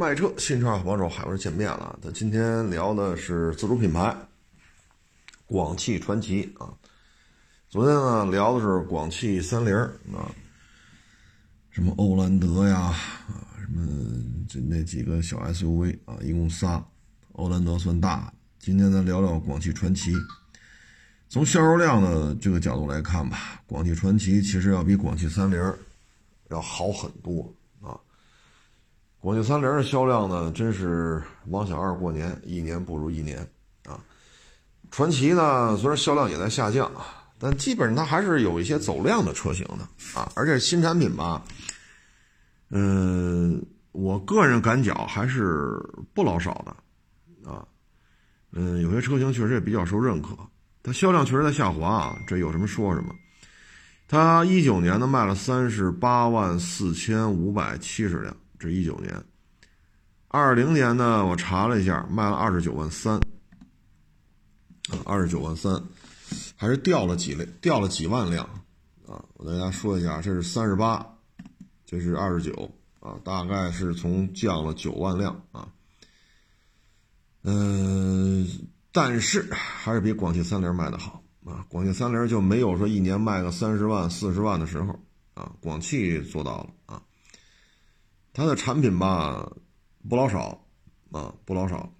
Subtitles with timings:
[0.00, 1.98] 卖车新车好帮手海文见面了。
[2.02, 4.16] 咱今天聊的是自主品牌
[5.44, 6.72] 广汽传祺啊。
[7.68, 9.74] 昨天呢聊的是广汽三菱
[10.16, 10.32] 啊，
[11.68, 12.96] 什么欧蓝德呀啊，
[13.60, 13.84] 什么
[14.48, 16.82] 这那几个小 SUV 啊，一共仨，
[17.32, 18.32] 欧蓝德算大。
[18.58, 20.14] 今天咱聊聊广汽传祺。
[21.28, 25.62] 从销售量的这个角度来看吧，广汽传祺其实要比广汽三菱
[26.48, 27.54] 要好很多。
[29.20, 33.38] 广汽三菱的销量呢，真是王小二过年，一年不如一年
[33.84, 34.00] 啊。
[34.90, 36.90] 传祺呢，虽然销量也在下降，
[37.38, 40.32] 但基本上它还是有一些走量的车型的啊。
[40.34, 41.44] 而且新产品吧，
[42.70, 43.62] 嗯，
[43.92, 45.78] 我个人感觉还是
[46.14, 47.62] 不老少的啊。
[48.52, 50.30] 嗯，有些车型确实也比较受认可，
[50.82, 52.16] 它销量确实在下滑啊。
[52.26, 53.14] 这有什么说什么。
[54.08, 58.34] 它一九年呢卖了三十八万四千五百七十辆。
[58.60, 59.24] 这一九年，
[60.28, 63.14] 二零年呢，我查了一下，卖了二十九万三，
[64.90, 65.82] 啊，二十九万三，
[66.56, 68.44] 还是掉了几辆，掉了几万辆，
[69.08, 71.16] 啊，我跟大家说一下，这是三十八，
[71.86, 72.70] 这是二十九，
[73.00, 75.66] 啊，大概是从降了九万辆，啊，
[77.42, 78.46] 嗯，
[78.92, 85.00] 但是还是比广汽三菱卖的好，啊，广汽三菱就没有说一年卖个三十万、四十万的时候，
[85.32, 87.02] 啊，广汽做到了，啊。
[88.32, 89.50] 它的产品吧，
[90.08, 90.64] 不老少，
[91.10, 91.92] 啊，不老少。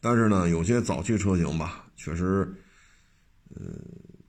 [0.00, 2.52] 但是呢，有些早期车型吧，确实，
[3.54, 3.62] 呃，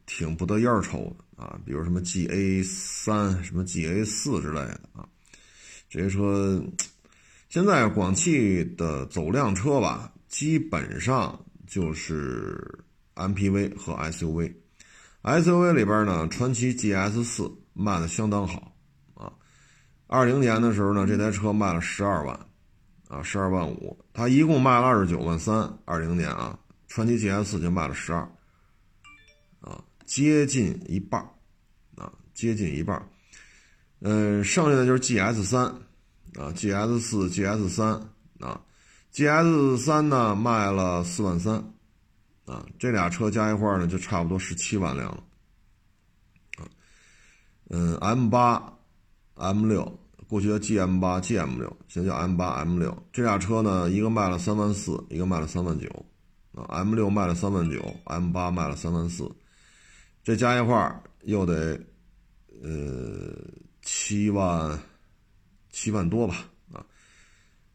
[0.06, 1.60] 挺不得烟抽的啊。
[1.66, 5.08] 比如什么 GA 三、什么 GA 四之类的啊，
[5.90, 6.64] 这些车，
[7.50, 12.80] 现在广汽的走量车吧，基本上就是
[13.16, 14.54] MPV 和 SUV。
[15.24, 18.69] SUV 里边呢，传祺 GS 四卖的相当好。
[20.12, 22.40] 二零年的时候呢，这台车卖了十二万，
[23.10, 25.72] 啊，十二万五，它一共卖了二十九万三。
[25.86, 26.58] 二零年啊，
[26.88, 28.22] 传祺 GS 就卖了十二，
[29.62, 31.22] 啊，接近一半，
[31.96, 33.08] 啊，接近一半，
[34.00, 35.66] 嗯，剩下的就是 GS 三，
[36.40, 37.92] 啊，GS 四、GS 三，
[38.40, 38.60] 啊
[39.14, 41.54] ，GS 三呢卖了四万三，
[42.46, 45.24] 啊，这俩车加一块呢就差不多十七万辆了，
[46.58, 46.66] 啊，
[47.70, 48.74] 嗯，M 八。
[49.40, 52.96] M 六过去叫 GM 八、GM 六，现在叫 M 八、M 六。
[53.12, 55.88] 这俩车呢，一个卖了三万四，一个卖了三万九。
[56.54, 59.30] 啊，M 六卖了三万九，M 八卖了三万四，
[60.24, 61.80] 这加一块又得
[62.62, 63.34] 呃
[63.82, 64.78] 七万
[65.70, 66.46] 七万多吧？
[66.74, 66.84] 啊，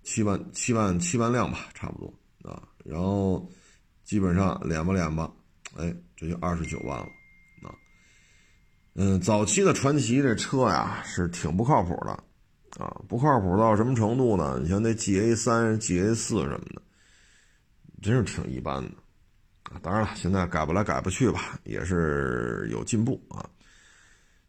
[0.03, 2.13] 七万七万七万辆吧，差不多
[2.51, 2.63] 啊。
[2.85, 3.49] 然后
[4.03, 5.33] 基本上连吧连吧，
[5.77, 7.07] 哎，这就二十九万了。
[8.97, 12.13] 嗯，早期的传祺这车呀是挺不靠谱的，
[12.83, 14.59] 啊，不靠谱到什么程度呢？
[14.63, 16.83] 你像那 GA 三、GA 四什么的，
[18.01, 18.91] 真是挺一般的，
[19.65, 23.45] 啊，当然了，现在改不来改不去吧，也是有进步啊。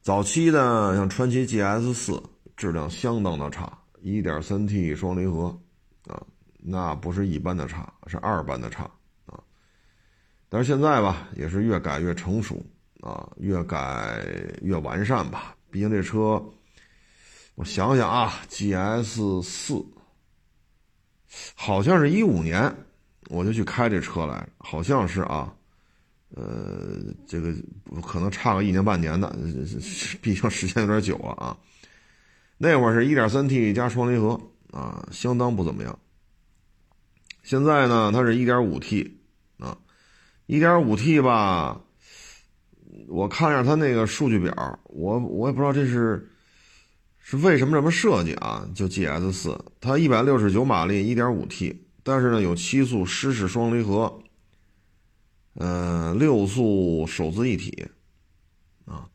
[0.03, 2.21] 早期的像传祺 GS 四，
[2.55, 5.59] 质量相当的差，1.3T 双离合，
[6.05, 6.21] 啊，
[6.59, 8.83] 那不是一般的差，是二般的差
[9.25, 9.41] 啊。
[10.49, 12.63] 但是现在吧，也是越改越成熟。
[13.05, 14.25] 啊，越改
[14.63, 15.55] 越完善吧。
[15.69, 16.43] 毕竟这车，
[17.53, 19.85] 我想想啊，GS 四，
[21.53, 22.75] 好像是一五年
[23.29, 25.53] 我就去开这车来，好像是啊，
[26.29, 27.53] 呃，这个
[28.01, 29.37] 可能差个一年半年的，
[30.19, 31.55] 毕竟时间有点久了啊。
[32.57, 34.41] 那会儿是一点三 T 加双离合
[34.71, 35.99] 啊，相当不怎么样。
[37.43, 39.19] 现在呢，它是一点五 T
[39.59, 39.77] 啊，
[40.47, 41.79] 一点五 T 吧。
[43.07, 46.29] 我看一下它那个数据表，我我也不知道这是
[47.19, 48.67] 是为什么这么设计啊？
[48.73, 54.21] 就 GS 四，它一百六十九马力，一点五 T，但是呢有七速湿式双离合，
[55.55, 57.85] 嗯，六速手自一体，
[58.85, 59.09] 啊，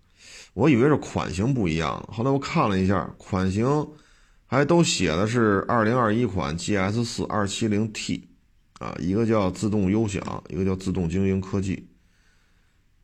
[0.52, 3.88] 我以为是款型不一样，后来我看了一下，款型
[4.46, 8.28] 还都写的是二零二一款 GS 四二七零 T，
[8.78, 11.87] 啊，一个叫自动优享，一个叫自动精英科技。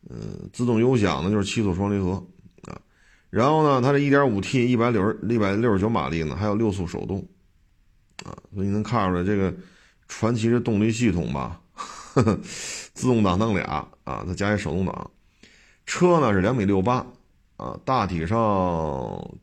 [0.08, 2.24] 嗯，自动优享呢就是七速双离合
[2.62, 2.80] 啊，
[3.28, 7.18] 然后呢，它这 1.5T 一百六十一百六十九马力呢，还有六速手动
[8.24, 9.52] 啊，所以你能看出来这个
[10.06, 11.60] 传祺的动力系统吧，
[12.94, 15.10] 自动挡弄俩啊，再加一手动挡，
[15.86, 17.04] 车呢是两米六八
[17.56, 18.38] 啊，大体上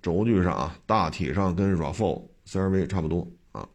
[0.02, 3.68] 轴距上啊，大体上跟 RAV4 CRV 差不多啊，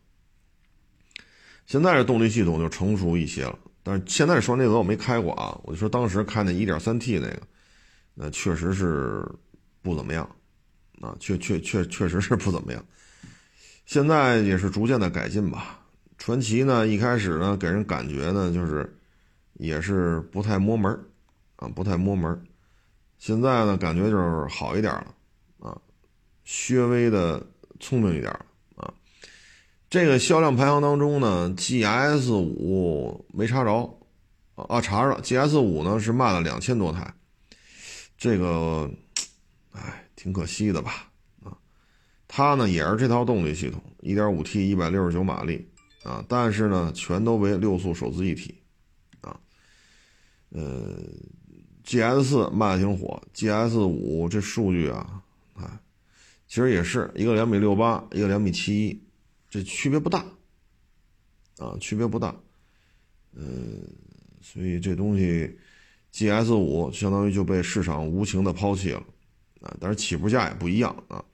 [1.67, 3.59] 现在这动力系统就成熟一些了。
[3.89, 7.41] 但是现在双离合我没开过啊，我就说当时开那 1.3T 那个，
[8.13, 9.27] 那确实是
[9.81, 10.29] 不怎么样，
[11.01, 12.85] 啊，确确确确实是不怎么样。
[13.87, 15.81] 现在也是逐渐的改进吧。
[16.19, 18.95] 传奇呢，一开始呢，给人感觉呢，就是
[19.55, 20.93] 也是不太摸门
[21.57, 22.39] 啊，不太摸门
[23.17, 25.15] 现在呢，感觉就是好一点了，
[25.61, 25.81] 啊，
[26.69, 27.43] 略微的
[27.81, 28.39] 聪明一点。
[29.91, 33.99] 这个销量排行当中呢，GS 五没查着，
[34.55, 37.15] 啊，查着，GS 五呢是卖了两千多台，
[38.17, 38.91] 这个，
[39.73, 41.11] 哎，挺可惜的吧，
[41.43, 41.57] 啊，
[42.27, 45.69] 它呢也是这套动力系统，1.5T 一百六十九马力。
[46.05, 48.55] 啊，但是呢，全都为六速手自一体，
[49.21, 49.39] 啊，
[50.51, 50.97] 呃
[51.85, 55.23] ，GS 四卖的挺火，GS 五这数据啊，
[55.55, 55.79] 啊，
[56.47, 59.03] 其实也是一个两米六八，一个两米七一，
[59.51, 60.25] 这区别不大，
[61.59, 62.35] 啊，区别不大，
[63.35, 63.83] 嗯，
[64.41, 65.59] 所以这东西
[66.13, 69.03] GS 五相当于就被市场无情的抛弃了，
[69.61, 71.25] 啊，但是起步价也不一样啊，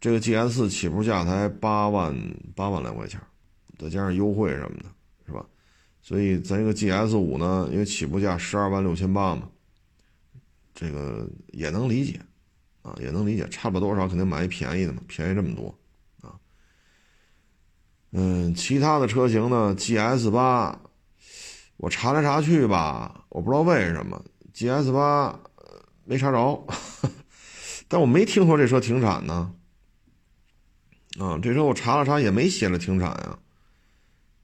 [0.00, 2.14] 这个 GS 四起步价才八万
[2.54, 3.20] 八万来块钱。
[3.78, 4.84] 再加上优惠什么的，
[5.26, 5.46] 是吧？
[6.00, 9.50] 所以咱这个 GS 五呢，因为起步价十二万六千八嘛，
[10.74, 12.18] 这个也能理解，
[12.80, 15.78] 啊，也能理解，差不多少肯定买一便宜的嘛，便宜这么多，
[18.18, 20.80] 嗯，其他的车型呢，GS 八，
[21.76, 24.24] 我查来查去吧，我不知道为什么
[24.54, 25.38] GS 八
[26.06, 26.66] 没查着，
[27.88, 29.52] 但我没听说这车停产呢，
[31.18, 33.38] 啊，这车我查了查也没写着停产呀。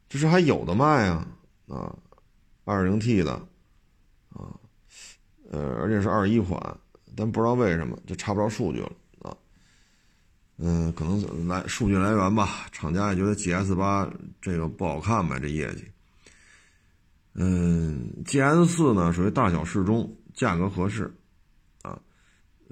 [0.07, 1.27] 这是还有的卖啊
[1.69, 1.97] 啊，
[2.67, 3.33] 二零 T 的
[4.35, 4.53] 啊，
[5.51, 6.61] 呃，而且是二一款，
[7.17, 8.93] 但不知道为什么就查不着数据了
[10.65, 14.09] 嗯，可能来数据来源吧，厂家也觉得 GS 八
[14.41, 15.83] 这个不好看呗，这业绩。
[17.35, 21.13] 嗯，GS 四呢属于大小适中，价格合适
[21.83, 21.99] 啊，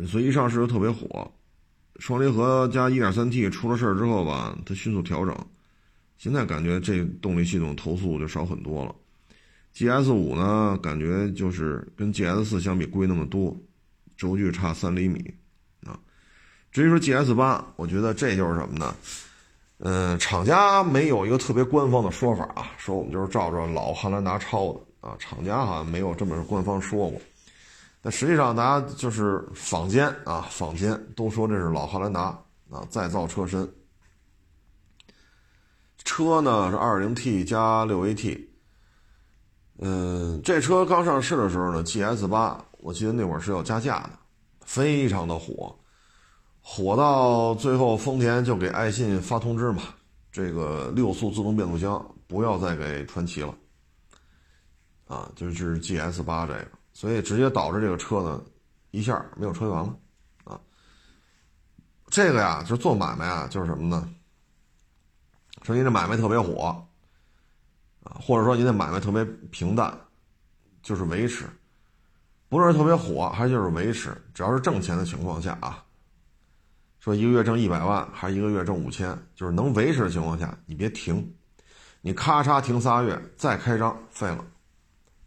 [0.07, 1.29] 所以一上市就特别火。
[1.99, 5.37] 双离合加一点三 T 出了事儿之后吧，它迅速调整。
[6.17, 8.95] 现在感觉这动力系统投诉就少很多了
[9.75, 13.61] ，GS 五呢，感觉就是跟 GS 四相比贵那么多，
[14.17, 15.35] 轴距差三厘米，
[16.71, 18.95] 至于说 GS 八，我觉得这就是什么呢？
[19.83, 27.19] 嗯，厂家没有一个特别官方的说法啊，说我们就是照着老汉兰达抄的啊，厂家好像没有这么官方说过，
[28.03, 32.25] 但实际上大家就是坊间啊，坊间都说这是老汉兰达
[32.71, 33.67] 啊再造车身。
[36.05, 38.39] 车呢是 2.0T 加 6AT，
[39.79, 44.11] 嗯，这车刚上市的时候呢，GS 八，我记得那会儿是要加价的，
[44.61, 45.75] 非常的火，
[46.63, 49.83] 火到最后丰田就给爱信发通知嘛，
[50.31, 53.55] 这个六速自动变速箱不要再给传祺了，
[55.07, 58.41] 啊，就是 GS 八这个，所以直接导致这个车呢
[58.93, 59.97] 一下没有车源了，
[60.45, 60.61] 啊，
[62.09, 64.09] 这个呀，就是做买卖啊，就是什么呢？
[65.63, 66.87] 说您这买卖特别火，
[68.05, 69.93] 啊，或者说您这买卖特别平淡，
[70.83, 71.45] 就是维持，
[72.49, 75.85] 不是特别火还就是维持，只要是挣钱的情况下啊，
[77.01, 81.35] 说一个月挣一百万还是一个月挣五千，就是能维持的情况下，你别停，
[82.01, 84.45] 你咔嚓停仨月再开张废了，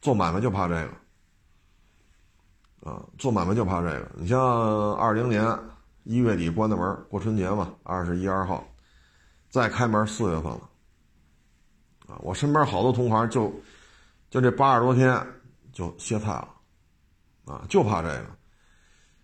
[0.02, 0.75] 做买卖就怕这
[2.81, 4.10] 个，啊，做买卖就怕这个。
[4.16, 4.40] 你像
[4.94, 5.46] 二零年
[6.04, 8.64] 一月底关的门过春节嘛，二十一二号。
[9.50, 10.70] 再开门四月份了，
[12.08, 13.53] 啊，我身边好多同行就，
[14.32, 15.15] 就这八十多天
[15.72, 16.50] 就歇菜了，
[17.46, 18.25] 啊，就怕这个。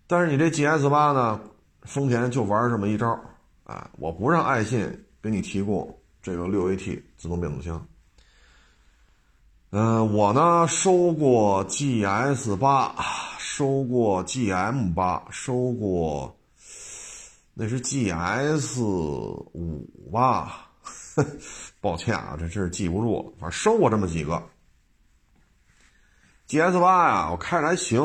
[0.05, 1.41] 但是你这 GS 八呢，
[1.83, 3.19] 丰田就玩这么一招，
[3.63, 7.87] 啊，我不让爱信给你提供这个六 AT 自动变速箱。
[9.71, 12.95] 嗯，我呢收过 GS 八，
[13.37, 16.35] 收过 GM 八，收过。
[17.53, 20.69] 那是 G S 五吧？
[21.81, 23.33] 抱歉啊，这真是记不住了。
[23.39, 24.41] 反正收过这么几个。
[26.47, 27.99] G S 八呀，我开着还行，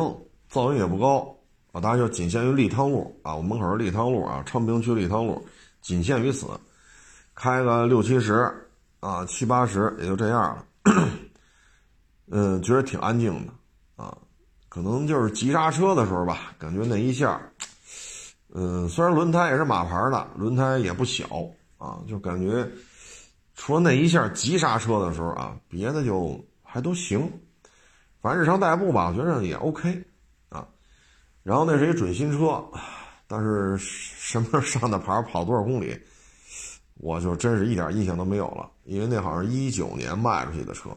[0.53, 1.34] 噪音也不高
[1.75, 1.81] 啊。
[1.83, 5.47] 当然就仅限于立汤路啊，我门口是立汤路啊，昌平区立汤路，
[5.83, 6.47] 仅限于此。
[7.35, 8.51] 开个六七十
[9.01, 10.65] 啊，七八十也就这样了。
[12.31, 13.53] 嗯，觉得挺安静的
[13.97, 14.17] 啊，
[14.69, 17.41] 可能就是急刹车的时候吧，感觉那一下。
[18.55, 21.27] 嗯，虽然轮胎也是马牌的，轮胎也不小
[21.77, 22.67] 啊，就感觉
[23.57, 27.29] 除了那一下急刹车的时候啊，别的就还都行。
[28.23, 30.03] 反正日常代步吧，我觉得也 OK。
[31.45, 32.65] 然后那是一准新车，
[33.29, 35.97] 但是什么时候上的牌，跑多少公里，
[36.95, 40.91] 我就真是一点印象都没有了，因为那好像一九年卖出去的车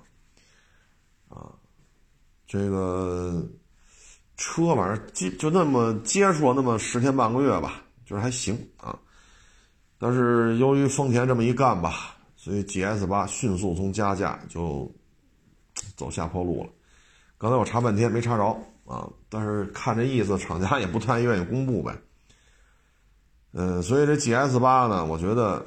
[1.29, 1.53] 啊，
[2.47, 3.47] 这个。
[4.39, 8.95] 车反正接就那么接触了那么十天半个月吧，就是还行啊。
[9.97, 14.87] 但是由于丰田这么一干吧，所以 GS 八迅速从加价就
[15.95, 16.69] 走下坡路了。
[17.39, 18.55] 刚才我查半天没查着
[18.87, 21.95] 啊，但是看这意思，厂家也不太愿意公布呗。
[23.51, 25.65] 嗯，所以这 GS 八呢，我觉得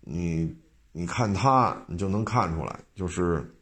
[0.00, 0.56] 你
[0.92, 3.54] 你看它，你就能看出来，就是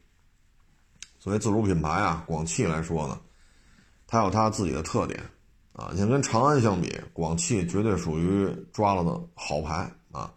[1.18, 3.18] 作为自主品牌啊，广汽来说呢，
[4.06, 5.18] 它有它自己的特点
[5.72, 5.90] 啊。
[5.94, 10.32] 你跟长安相比，广汽绝对属于抓了的好牌啊。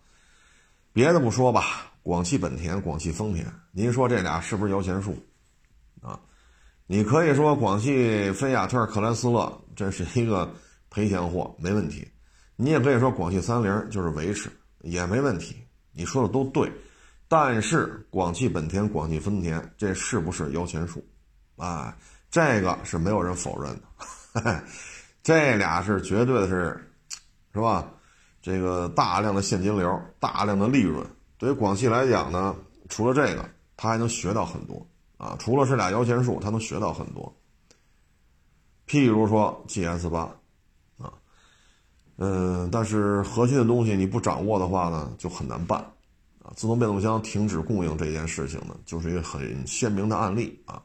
[0.93, 5.15] 别的不说吧，广汽本田、广汽丰田，您说这俩是不是摇钱树
[6.01, 6.19] 啊？
[6.91, 10.53] 你可以说广汽菲亚特、克莱斯勒这是一个
[10.89, 12.05] 赔钱货，没问题。
[12.57, 15.55] 你也可以说广汽三菱就是维持也没问题，
[15.93, 16.69] 你说的都对，
[17.29, 21.01] 但是广汽本田、广汽丰田这是不是摇钱树？
[21.55, 21.95] 啊，
[22.29, 23.73] 这个是没有人否认
[24.43, 24.61] 的，
[25.23, 26.77] 这俩是绝对的是，
[27.53, 27.89] 是吧？
[28.41, 31.07] 这个大量的现金流、大量的利润，
[31.37, 32.53] 对于广汽来讲呢，
[32.89, 34.85] 除了这个，他还能学到很多
[35.21, 35.37] 啊！
[35.37, 37.31] 除了是俩摇钱树，他能学到很多，
[38.87, 40.21] 譬如说 GS 八。
[40.97, 41.13] 啊
[42.17, 45.79] 嗯，但是核心的东西你不掌握的话呢，就很难办，
[46.43, 50.81] 啊，自动变速箱停止供应这件事情呢，就是一个很鲜明的案例啊。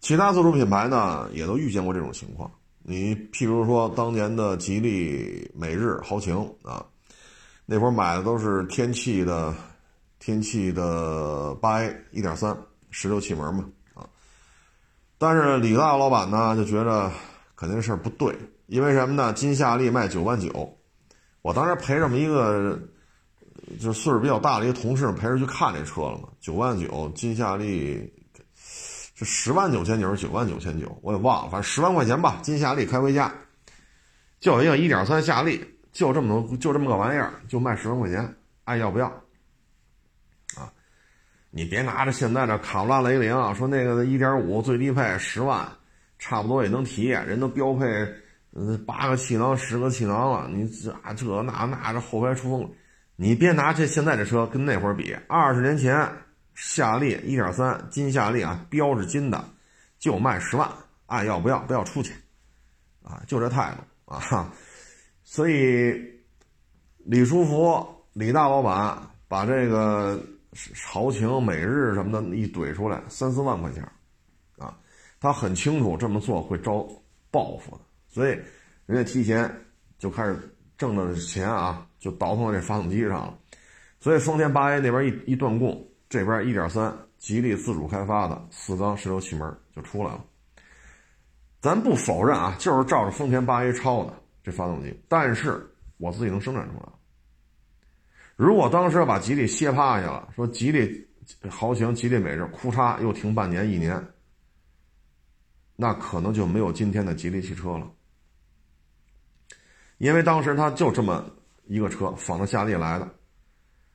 [0.00, 2.50] 其他自主品牌呢，也都遇见过这种情况。
[2.82, 6.84] 你譬如说当年的吉利、美日、豪情啊，
[7.66, 9.54] 那会儿买的都是天气的，
[10.18, 12.56] 天气的八 A 一点三
[12.98, 13.62] 十六气门嘛，
[13.92, 14.08] 啊，
[15.18, 17.12] 但是李大老板呢就觉得
[17.54, 18.34] 肯定事儿不对。
[18.68, 19.34] 因为什么呢？
[19.34, 20.74] 金夏利卖九万九，
[21.42, 22.80] 我当时陪这么一个，
[23.78, 26.30] 就是岁数比较大的一个同事陪着去看这车了嘛。
[26.40, 28.10] 九万九，金夏利
[29.14, 32.38] 是十万九千九，九万九千九，我也忘了，反正十万块钱吧。
[32.42, 33.30] 金夏利开回家，
[34.40, 35.62] 就一个一点三夏利，
[35.92, 38.34] 就这么多，就这么个玩意儿，就卖十万块钱，
[38.64, 39.12] 爱要不要？
[41.56, 45.66] 你别拿着现在这卡罗拉雷凌啊说那个一点五最低配十万，
[46.18, 47.86] 差不多也能提，人都标配。
[48.52, 52.70] 嗯，八个气囊，十个气囊了，你这这那那这后排出风，
[53.16, 55.16] 你别拿这现在这车跟那会儿比。
[55.28, 56.06] 二十年前，
[56.54, 59.42] 夏利一点三金夏利啊，标是金的，
[59.98, 60.70] 就卖十万，
[61.06, 61.58] 爱要不要？
[61.60, 62.12] 不要出去，
[63.02, 64.52] 啊，就这态度啊。
[65.24, 65.98] 所以，
[66.98, 70.18] 李书福李大老板把这个
[70.84, 73.82] 豪情、美日什么的一怼出来，三四万块钱，
[74.58, 74.76] 啊，
[75.20, 76.86] 他很清楚这么做会招
[77.30, 77.82] 报复的。
[78.08, 78.30] 所以，
[78.86, 79.50] 人家提前
[79.98, 80.38] 就开始
[80.78, 83.38] 挣的钱啊，就倒腾到这发动机上了。
[84.00, 90.24] 所以，丰田八 A 那边一一断供，这边一点三吉利自主开发的四缸十六气门就出来了。
[91.60, 96.88] 咱不否认啊，就是照着丰田八 A 抄的这发动机，但是我自己能生产出来。
[98.36, 101.08] 如果当时把吉利歇趴下了，说吉利
[101.48, 104.02] 豪情、吉利美日，库嚓又停半年一年，
[105.74, 107.90] 那可能就没有今天的吉利汽车了。
[109.96, 111.24] 因为当时他就这么
[111.64, 113.08] 一个车仿着夏利来的，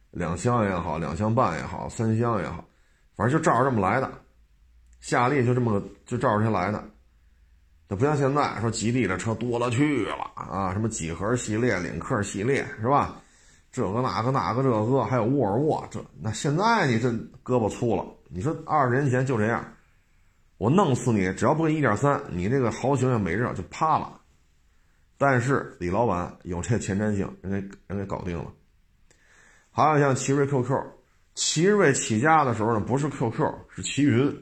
[0.09, 2.65] 两厢也好，两厢半也好，三厢也好，
[3.15, 4.11] 反正就照着这么来的。
[4.99, 6.83] 夏利就这么个就照着它来的，
[7.87, 13.21] 它不像现在说吉利的车多了去了啊，什么几何系列、领克系列是吧？
[13.71, 17.09] 这个那个那个这个，还有沃尔沃这那现在你这
[17.43, 19.65] 胳膊粗了，你说二十年前就这样，
[20.57, 24.19] 我弄死你，只要不给一点三，你这个豪情也没热就趴了。
[25.17, 28.51] 但是李老板有这前瞻性，人给人给搞定了。
[29.71, 30.83] 还有像奇瑞 QQ，
[31.35, 34.35] 奇瑞起家的时候呢，不是 QQ，是奇云，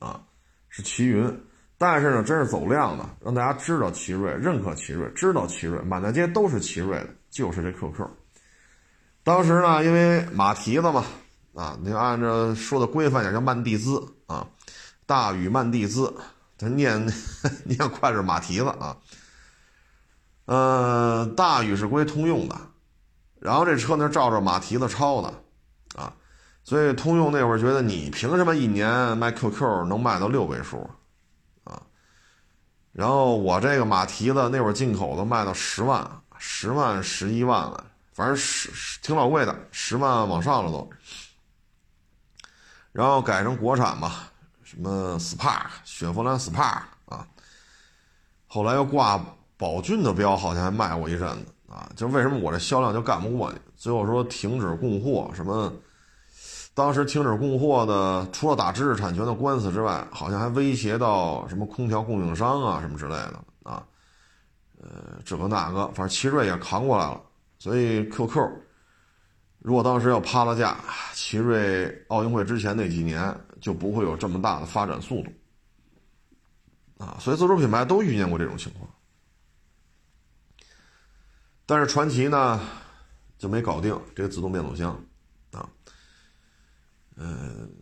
[0.00, 0.20] 啊，
[0.68, 1.40] 是奇云。
[1.76, 8.08] 但是呢，真是走量的，让大家知道奇瑞，认可奇瑞，知道奇瑞，满大街都是奇瑞的，就是这 QQ。
[9.24, 11.02] 当时呢，因为马蹄子嘛，
[11.54, 14.46] 啊，你按照说的规范点叫曼蒂兹啊，
[15.06, 16.14] 大宇曼蒂兹，
[16.58, 17.10] 他念
[17.64, 18.96] 念快是马蹄子啊。
[20.44, 22.54] 呃，大宇是归通用的，
[23.40, 25.32] 然后这车呢照着马蹄子抄的，
[25.96, 26.12] 啊，
[26.62, 30.90] 所以通用那会儿觉得你凭什么一年卖 QQ 能卖到六位数，
[31.64, 31.80] 啊，
[32.92, 40.88] 然后我这个马蹄子那会儿进口的卖到十万、十万、十一万了，反正十挺老贵的，十万往上了都，
[42.92, 44.12] 然后改成国产嘛，
[44.62, 47.26] 什么 Spark 雪佛兰 Spark 啊，
[48.46, 49.22] 后来又挂。
[49.56, 53.58] 宝骏的标好像还卖过一阵子啊，就为什么我这销量就干不过你？
[53.76, 55.72] 最后说停止供货，什么？
[56.74, 63.80] 当时停止供货的，除了打知识产权的官司之外，好像还威胁到什么空调供应商啊，什么之类的啊。
[64.82, 67.20] 呃，这个那个，反正奇瑞也扛过来了。
[67.64, 68.46] 所以 QQ，
[69.60, 70.78] 如果当时要趴了架，
[71.14, 75.32] 奇瑞奥运会之前那几年就不会有这么大的发展速度。
[77.02, 78.86] 啊，所以自主品牌都遇见过这种情况，
[81.64, 82.60] 但是传祺呢
[83.38, 85.02] 就没搞定这个自动变速箱，
[85.52, 85.66] 啊，
[87.16, 87.72] 嗯，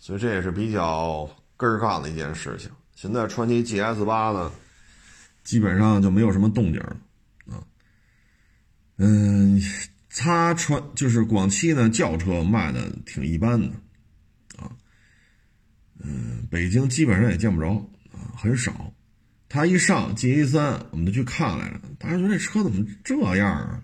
[0.00, 2.68] 所以这也是比较根儿干的一件事情。
[2.96, 4.50] 现在传祺 GS 八呢，
[5.44, 6.96] 基本上就没有什么动静了，
[8.96, 9.60] 嗯，
[10.08, 13.66] 它传就是广汽呢轿车卖的挺一般的，
[14.56, 14.70] 啊，
[15.98, 17.70] 嗯，北京基本上也见不着
[18.12, 18.30] 啊。
[18.36, 18.94] 很少，
[19.48, 21.80] 他一上 G A 三，我们就去看来着。
[21.98, 23.82] 大家觉得这车怎么这样啊？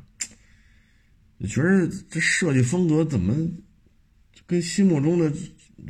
[1.39, 3.35] 你觉得这设计风格怎么
[4.47, 5.33] 跟心目中的，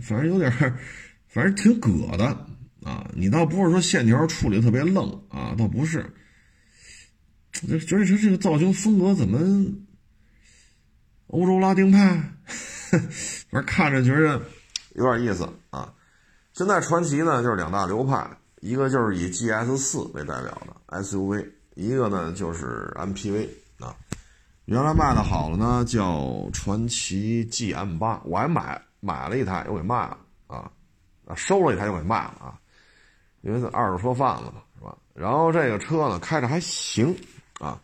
[0.00, 0.50] 反正有点，
[1.28, 2.26] 反正挺葛的
[2.82, 3.10] 啊。
[3.14, 6.10] 你倒不是说线条处理特别愣啊，倒不是。
[7.68, 9.38] 就觉得这这个造型风格怎么
[11.28, 12.16] 欧洲拉丁派？
[12.90, 14.40] 反正看着觉得
[14.94, 15.92] 有点意思啊。
[16.52, 18.28] 现在传奇呢，就是两大流派。
[18.60, 23.48] 一个就是以 GS 四为代表的 SUV，一个呢就是 MPV
[23.78, 23.96] 啊。
[24.66, 30.70] 原来卖的好了呢，叫传祺 GM 八，我还买买了一台又给卖了啊，
[31.24, 32.60] 啊收了一台又给卖了啊，
[33.40, 34.94] 因为是二手车贩子嘛，是吧？
[35.14, 37.16] 然后这个车呢开着还行
[37.60, 37.80] 啊，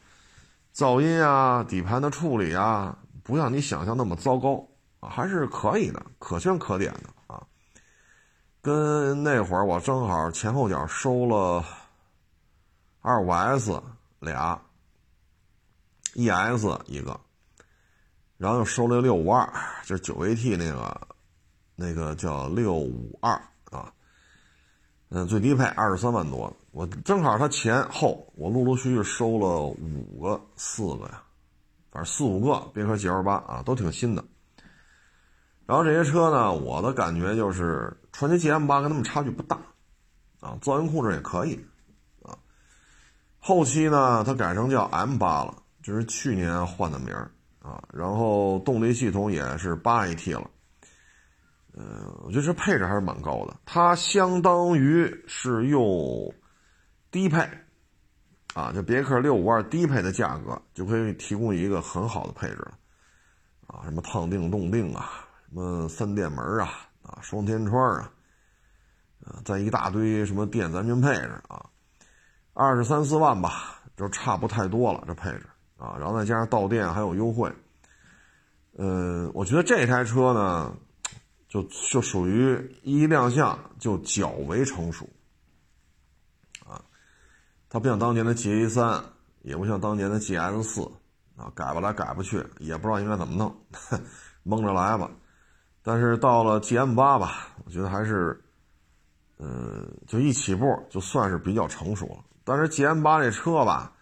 [0.75, 4.66] 噪音啊、底盘的处理啊，不像你想象那么糟糕，
[5.00, 7.47] 还是可以的，可圈可点的啊。
[8.61, 11.64] 跟那会儿我正好前后脚收了
[13.00, 13.80] 二五 S
[14.18, 14.61] 俩
[16.14, 17.21] ，ES 一个，
[18.37, 19.49] 然后又收了六五二，
[19.85, 21.09] 就是九 AT 那个，
[21.76, 23.40] 那个叫六五二，
[25.09, 31.23] 嗯，最低配二十三万多，我正好它前后我陆陆续续收了五个四个呀，
[31.93, 34.25] 反正四五个别克 GL 八啊，都挺新的。
[35.65, 39.57] 然后这些车呢，我的感觉就是传祺 GM 八跟他们差距不大，
[40.41, 41.54] 啊，噪音控制也可以，
[42.23, 42.37] 啊，
[43.39, 47.30] 后期呢它改成叫 M 八了，就是去年换的名儿
[47.63, 50.50] 啊，然后动力系统也是八 AT 了，
[51.76, 56.34] 嗯，我觉得这配置还是蛮高的，它相当于是用
[57.10, 57.49] 低配，
[58.54, 62.78] 啊，就别克六五二低配的价格就可以提供一个很好的配置了，
[63.67, 65.23] 啊，什么烫定动定啊。
[65.49, 66.69] 什么三电门啊，
[67.02, 68.12] 啊，双天窗啊，
[69.25, 71.65] 啊，在一大堆什么电子安全配置啊，
[72.52, 75.47] 二十三四万吧，就差不太多了这配置
[75.78, 77.50] 啊，然后再加上到店还有优惠，
[78.76, 80.76] 嗯，我觉得这台车呢，
[81.49, 85.09] 就就属于一亮相就较为成熟，
[86.67, 86.82] 啊，
[87.69, 89.02] 它不像当年的 G A 三，
[89.43, 90.82] 也不像当年的 G S 四，
[91.37, 93.54] 啊，改不来改不去，也不知道应该怎么弄，
[94.43, 95.11] 蒙着来吧。
[95.82, 98.43] 但是到了 G M 八吧，我觉得还是，
[99.39, 102.25] 嗯，就一起步就算是比较成熟了。
[102.43, 103.93] 但是 G M 八这车吧，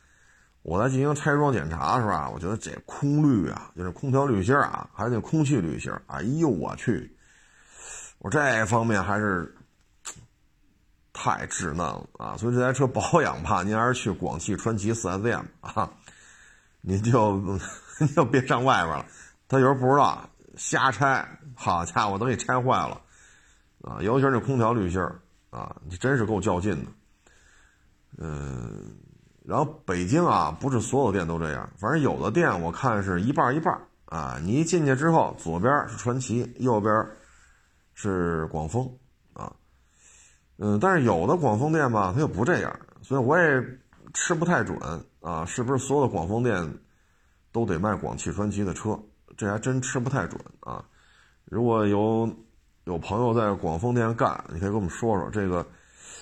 [0.63, 7.14] 我在进行拆装检查的时候啊，我觉得这空滤啊，就是空调滤芯啊，还有那空气滤芯，哎呦我去，
[8.25, 9.55] 我这方面还是
[11.13, 12.35] 太稚嫩了啊！
[12.39, 15.91] 所以这台车保养吧，您还是去广汽传祺四 S 店吧啊，
[16.81, 17.37] 您就
[18.01, 19.05] 您就别上外边了，
[19.47, 20.27] 他有时候不知道。
[20.57, 22.99] 瞎拆，好家伙，都给拆坏了，
[23.83, 25.03] 啊，尤其是那空调滤芯，
[25.51, 26.91] 啊，你真是够较劲的。
[28.17, 28.97] 嗯，
[29.45, 34.39] 然后北京啊，不是所有店都这样，反正有的店我看是一半一半啊。
[34.43, 37.07] 你一进去之后，左边是传祺，右边
[37.95, 38.87] 是广丰，
[39.33, 39.51] 啊，
[40.59, 43.65] 嗯，但是有的广丰店吧，它又不这样，所以我也
[44.13, 44.79] 吃不太准
[45.21, 46.79] 啊，是不是所有的广丰店
[47.51, 48.99] 都得卖广汽传祺的车？
[49.37, 50.85] 这还真吃不太准啊！
[51.47, 52.29] 如果有
[52.85, 55.67] 有朋友在广丰店干，你可以跟我们说说，这个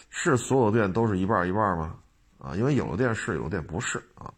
[0.09, 1.97] 是所有店都是一半一半吗？
[2.39, 4.33] 啊，因为有的店是，有的店不是啊。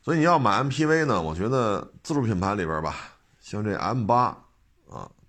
[0.00, 2.94] 所以你要买 MPV 呢，我觉得自主品牌里边吧，
[3.40, 4.43] 像这 M 八，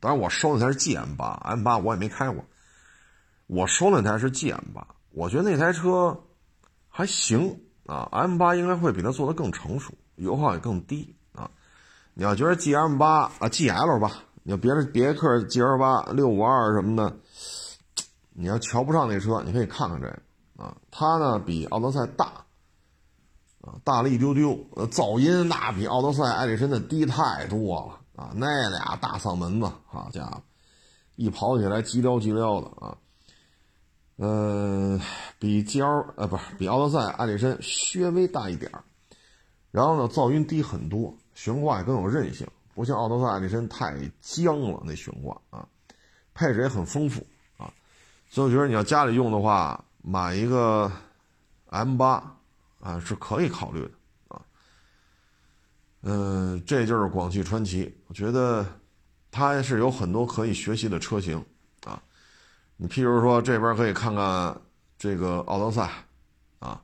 [0.05, 2.45] 当然我收的台是 GM 八，M 八我也没开过，
[3.47, 6.15] 我收那台是 GM 八，我觉得那台车
[6.87, 11.49] 还行啊，M 八应该会比它做的更成熟，油耗也更低啊。
[12.13, 14.11] 你要觉得 G M 八啊 G L 吧，
[14.43, 17.17] 你要别的别克 G L 八六五二什么的，
[18.33, 22.45] 你要瞧不上那车，你可以看看这个啊，它呢比奥德赛大，
[23.83, 24.51] 大了一丢丢，
[24.91, 30.41] 噪音那比奥德赛、艾力绅的低太多了啊，那俩大嗓门子，好家伙，
[31.15, 32.97] 一跑起来急撩急撩的啊，
[34.17, 34.99] 呃，
[35.37, 38.83] 比 G L 呃不是比奥德赛、艾力绅稍微大一点儿
[39.71, 41.15] 然后呢噪音低很多。
[41.33, 45.67] 悬挂也更有韧性，不像奥德赛艾力绅太僵了，那悬挂啊，
[46.33, 47.73] 配置也很丰富啊，
[48.29, 50.89] 所以我觉得你要家里用的话，买一个
[51.65, 52.37] M 八
[52.79, 53.91] 啊是可以考虑的。
[56.07, 58.63] 嗯，这就是广汽传祺，我觉得
[59.31, 61.43] 它是有很多可以学习的车型
[61.83, 61.99] 啊。
[62.77, 64.55] 你譬如说这边可以看看
[64.99, 65.89] 这个奥德赛
[66.59, 66.79] 啊，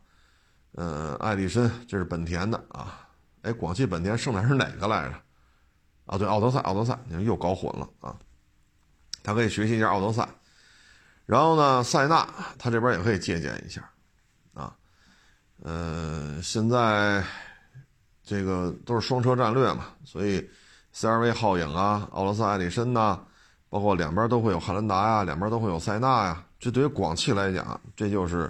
[0.74, 3.08] 嗯，爱力绅这是本田的啊。
[3.44, 5.16] 哎，广汽本田剩的是哪个来着？
[6.08, 8.18] 啊，对，奥德赛，奥德赛，你又搞混了啊。
[9.22, 10.28] 他可以学习一下奥德赛，
[11.28, 13.88] 然后呢，塞纳他这边也可以借鉴一下
[14.56, 14.76] 啊。
[15.62, 17.24] 呃，现在
[18.32, 20.50] 这个都是双车战略嘛，所以
[20.96, 23.20] CRV 皓影啊，奥德赛艾力绅呐，
[23.68, 26.42] 包括两边都会有汉兰达呀，两边都会有塞纳呀。
[26.58, 28.50] 这对于广汽来讲，这就是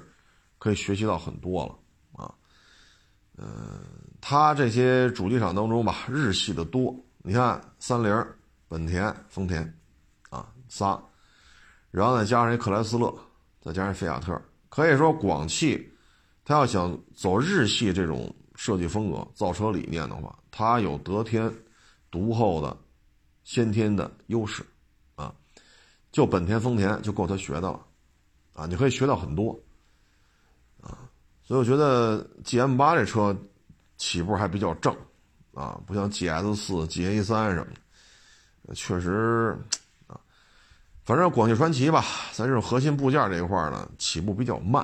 [0.59, 2.31] 可以学习到很多了啊。
[3.39, 3.47] 嗯。
[4.21, 6.95] 它这些主机厂当中吧，日系的多。
[7.23, 8.23] 你看，三菱、
[8.67, 9.63] 本田、丰田，
[10.29, 11.01] 啊，仨，
[11.89, 13.11] 然后再加上一克莱斯勒，
[13.59, 14.39] 再加上菲亚特，
[14.69, 15.91] 可以说广汽，
[16.45, 21.51] 它要想走日系这种设计风格、造车理念的话，它有得天
[22.11, 22.77] 独厚的
[23.43, 24.63] 先天的优势，
[25.15, 25.33] 啊，
[26.11, 27.83] 就本田、丰田就够他学的了，
[28.53, 29.59] 啊，你可以学到很多，
[30.79, 31.09] 啊，
[31.43, 33.35] 所以我觉得 G M 八这车。
[33.97, 34.91] 起步还比较正，
[35.53, 37.67] 啊，不像 G S 四、G A 三什么
[38.65, 39.55] 的，确实，
[40.07, 40.19] 啊，
[41.03, 44.83] 反正广汽传祺吧，在这种核心部件这一块呢，起步比较慢。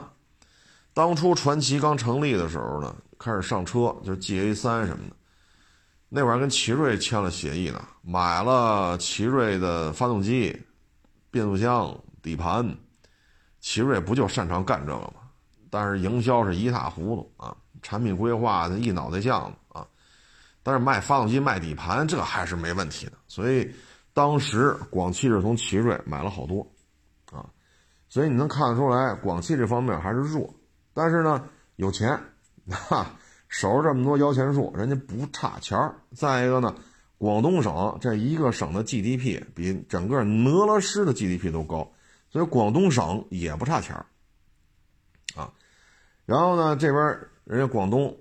[0.97, 5.15] 当初传祺刚成立的时候呢，开始上车就是 G A 三什么的，
[6.09, 10.59] 那会儿跟奇瑞签了协议呢，买了奇瑞的发动机、
[11.29, 12.75] 变速箱、底盘，
[13.59, 15.13] 奇瑞不就擅长干这个吗？
[15.69, 17.55] 但是营销是一塌糊涂啊。
[17.83, 19.85] 产品规划一脑袋浆子啊，
[20.63, 23.11] 但是卖发动机、卖底盘这还是没问题的。
[23.27, 23.71] 所以
[24.15, 26.67] 当时广汽是从奇瑞买了好多
[27.31, 27.45] 啊，
[28.09, 30.51] 所以你能看得出来，广汽这方面还是弱。
[30.97, 32.19] 但是呢，有钱，
[32.67, 33.15] 哈，
[33.47, 35.93] 守着这么多摇钱树，人家不差钱儿。
[36.15, 36.73] 再一个呢，
[37.19, 41.91] 广东省这一个省的 GDP 比整个俄罗斯的 GDP 都高，
[42.31, 44.05] 所以广东省也不差钱儿
[45.35, 45.53] 啊。
[46.25, 47.19] 然后呢，这边。
[47.47, 48.13] 人家广东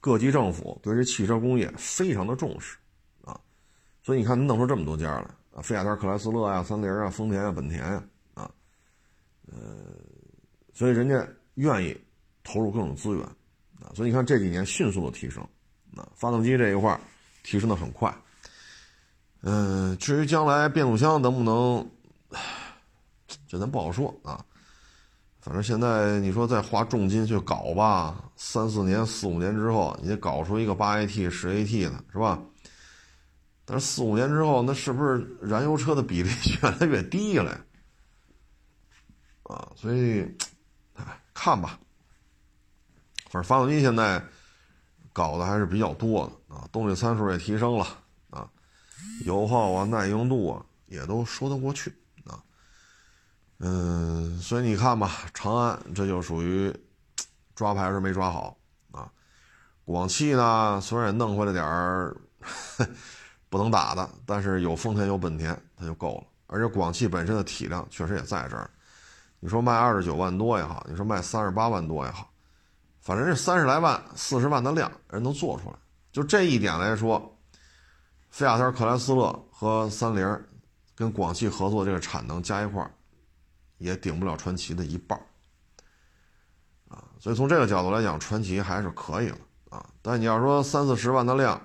[0.00, 2.78] 各级政府对这汽车工业非常的重视，
[3.24, 3.40] 啊，
[4.04, 8.48] 所以你看，弄出这么多家来啊，菲亚特、克莱斯勒呀、三菱啊、丰田啊、本田呀，啊，
[9.50, 9.58] 呃，
[10.72, 12.00] 所以人家愿意
[12.50, 13.22] 投入各种资源，
[13.82, 15.46] 啊，所以你看这几年迅速的提升，
[15.94, 16.98] 啊，发动机这一块
[17.42, 18.14] 提升的很快，
[19.42, 21.86] 嗯，至于将来变速箱能不能，
[23.46, 24.42] 这咱不好说啊。
[25.40, 32.42] 反正现在你说再花重金去搞吧，三四年、四五年之后，你得搞出一个八 AT、十 AT 的，是吧？
[33.64, 36.30] 但是四五年之后，那是不是燃油车的比例
[36.62, 37.60] 越来越低了？
[39.42, 40.22] 啊，所以，
[40.94, 41.78] 哎，看吧。
[43.30, 44.22] 反正发动机现在
[45.12, 47.86] 搞的还是比较多的啊，动力参数也提升了
[48.30, 48.48] 啊，
[49.24, 51.92] 油耗啊、耐用度啊也都说得过去
[52.24, 52.40] 啊。
[53.58, 56.74] 嗯，所以你看吧，长安这就属于
[57.54, 58.56] 抓牌是没抓好
[58.92, 59.10] 啊。
[59.84, 62.16] 广汽呢，虽然也弄回来点儿
[63.48, 66.24] 不能打的，但是有丰田有本田，它就够了。
[66.46, 68.70] 而且广汽本身的体量确实也在这儿。
[69.40, 72.30] 你说卖二十九万多也好，你说卖三十八万多也好，
[73.08, 75.76] 反正是三十来万、四十万的量，人都做出来。
[76.12, 77.38] 就这一点来说，
[78.28, 80.44] 菲亚特、克莱斯勒和三菱
[80.94, 82.90] 跟广汽合作这个产能加一块儿。
[83.78, 85.18] 也顶不了传奇的一半
[86.88, 89.38] 啊，所以从这个角度来讲，传奇还是可以了
[89.70, 89.86] 啊。
[90.02, 91.58] 但你要说三四十万的量，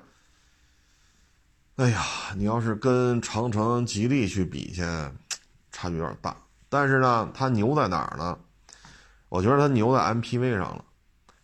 [1.75, 2.05] 哎呀，
[2.37, 4.81] 你要是跟长城、吉利去比去，
[5.73, 6.37] 差距有点大。
[6.69, 8.39] 但是呢，它牛在哪儿呢？
[9.27, 10.85] 我觉得它牛在 MPV 上了。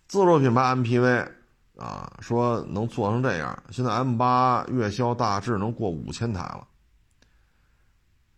[0.09, 1.29] 自主品牌 MPV
[1.77, 6.67] 啊，说能做成这样，现在 M 八月销大致能过五千台了。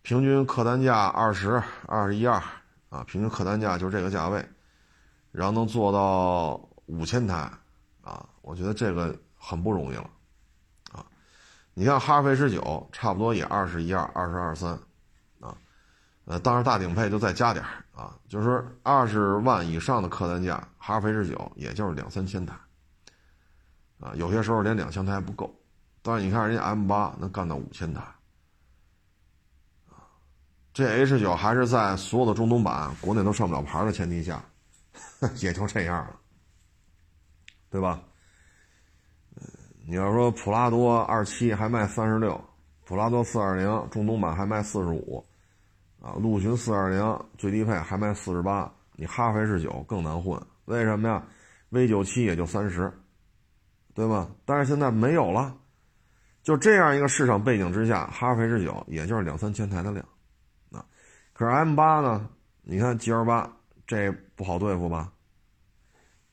[0.02, 2.34] 平均客单价二十二十一二
[2.90, 4.46] 啊，平均客单价就是这个价位，
[5.30, 7.50] 然后能做到五千台
[8.02, 10.10] 啊，我觉得这个很不容易了
[10.92, 11.02] 啊。
[11.72, 14.78] 你像哈弗 H 九，差不多也二十一二二十二三
[15.40, 15.56] 啊，
[16.26, 17.64] 呃，当然大顶配就再加点
[18.02, 22.52] 啊，就是二十万以上的客单价，哈弗 H 九也就是两三千台
[24.00, 25.54] 啊，有些时候连两千台还不够，
[26.02, 28.02] 但是你看人家 M 八能干到五千台。
[30.72, 34.42] 这 H 九还是在所有的中东版国内都上不了牌的前提下，
[35.38, 36.16] 也就这样了，
[37.70, 38.00] 对吧？
[39.86, 42.42] 你要说普拉多二七还卖三十六，
[42.84, 45.24] 普拉多四二零中东版还卖四十五，
[46.02, 51.22] 啊，陆巡四二零最低配还卖四十八，你哈弗 H 九更难混，为什么呀
[51.70, 52.92] ？V 九七也就三十，
[53.94, 54.28] 对吧？
[54.44, 55.56] 但是现在没有了，
[56.42, 60.04] 就这样一个市场背景之下，哈弗 H 九也就是两三千台的量，
[60.72, 60.84] 啊，
[61.32, 62.28] 可是 M 八呢？
[62.62, 63.48] 你看 G L 八
[63.86, 65.12] 这不好对付吧？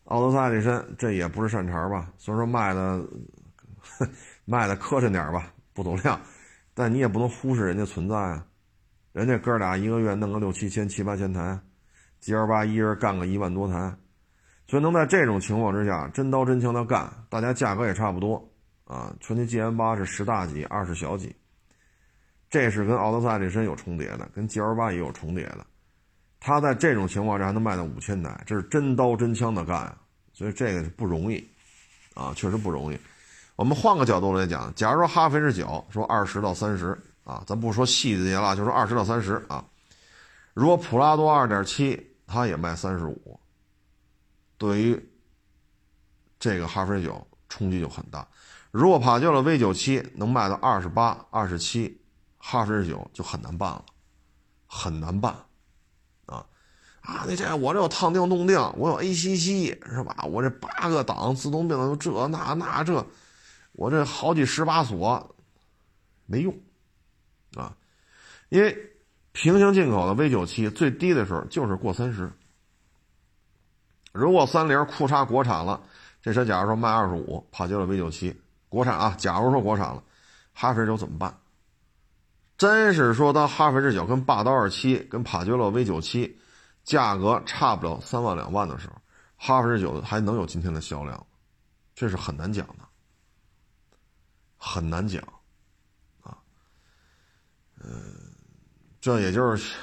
[0.06, 2.12] 奥德赛、这身这也不是善茬吧？
[2.18, 3.08] 虽然说卖的
[4.46, 6.20] 卖的磕碜点吧，不走量，
[6.74, 8.44] 但你也不能忽视人家存在啊。
[9.12, 11.60] 人家哥俩一个月弄个六七千、七八千台
[12.20, 13.94] ，G L 八一人干个一万多台，
[14.68, 18.48] 所以能在这种情况之下真刀真枪的干，大家价格也差不多
[18.86, 19.14] 啊。
[19.20, 21.36] 传祺 GM 八是十大几，二十小几，
[22.50, 25.66] 这是跟奥德赛、这身有重叠的，跟 G L 八也有重叠的。
[26.40, 29.94] 他在这种情况下还能卖到五千台，这是真刀真枪的干，
[30.34, 31.44] 所以这个不容易，
[32.14, 32.98] 啊，确实不容易。
[33.56, 36.98] 我们换个角度来讲，假如说哈弗 H 九说二十到三十
[37.30, 39.64] 啊，咱不说细节了，就说二十到三十啊。
[40.56, 43.40] 如果普拉多二点七，它也卖三十五，
[44.58, 45.12] 对于
[46.40, 48.28] 这个哈弗 H 九冲击就很大。
[48.72, 52.02] 如果帕杰罗 V 九七能卖到二十八、二十七，
[52.40, 53.86] 哈弗 H 九就很难办了，
[54.66, 55.36] 很难办。
[56.26, 60.16] 啊，那这我这有烫定动定，我有 ACC 是吧？
[60.26, 63.06] 我这八个档自动变速这那那这，
[63.72, 65.36] 我这好几十把锁，
[66.26, 66.54] 没用，
[67.56, 67.76] 啊，
[68.50, 68.78] 因为
[69.32, 72.32] 平行进口的 V 九七最低的时候就是过三十。
[74.12, 75.82] 如果三菱库叉国产了，
[76.22, 80.04] 这车假如说卖二十五，帕杰罗 V 九七国产啊，假如说国产了，
[80.54, 81.38] 哈弗 H 九怎么办？
[82.58, 86.38] 真是说当哈弗 H 九跟霸道二七跟帕杰罗 V 九七。
[86.86, 88.96] 价格差不了三万两万的时候，
[89.36, 91.24] 哈弗 H 九还能有今天的销量，
[91.94, 92.76] 这是很难讲的，
[94.58, 95.22] 很难讲，
[97.84, 98.34] 嗯，
[99.02, 99.78] 这也就是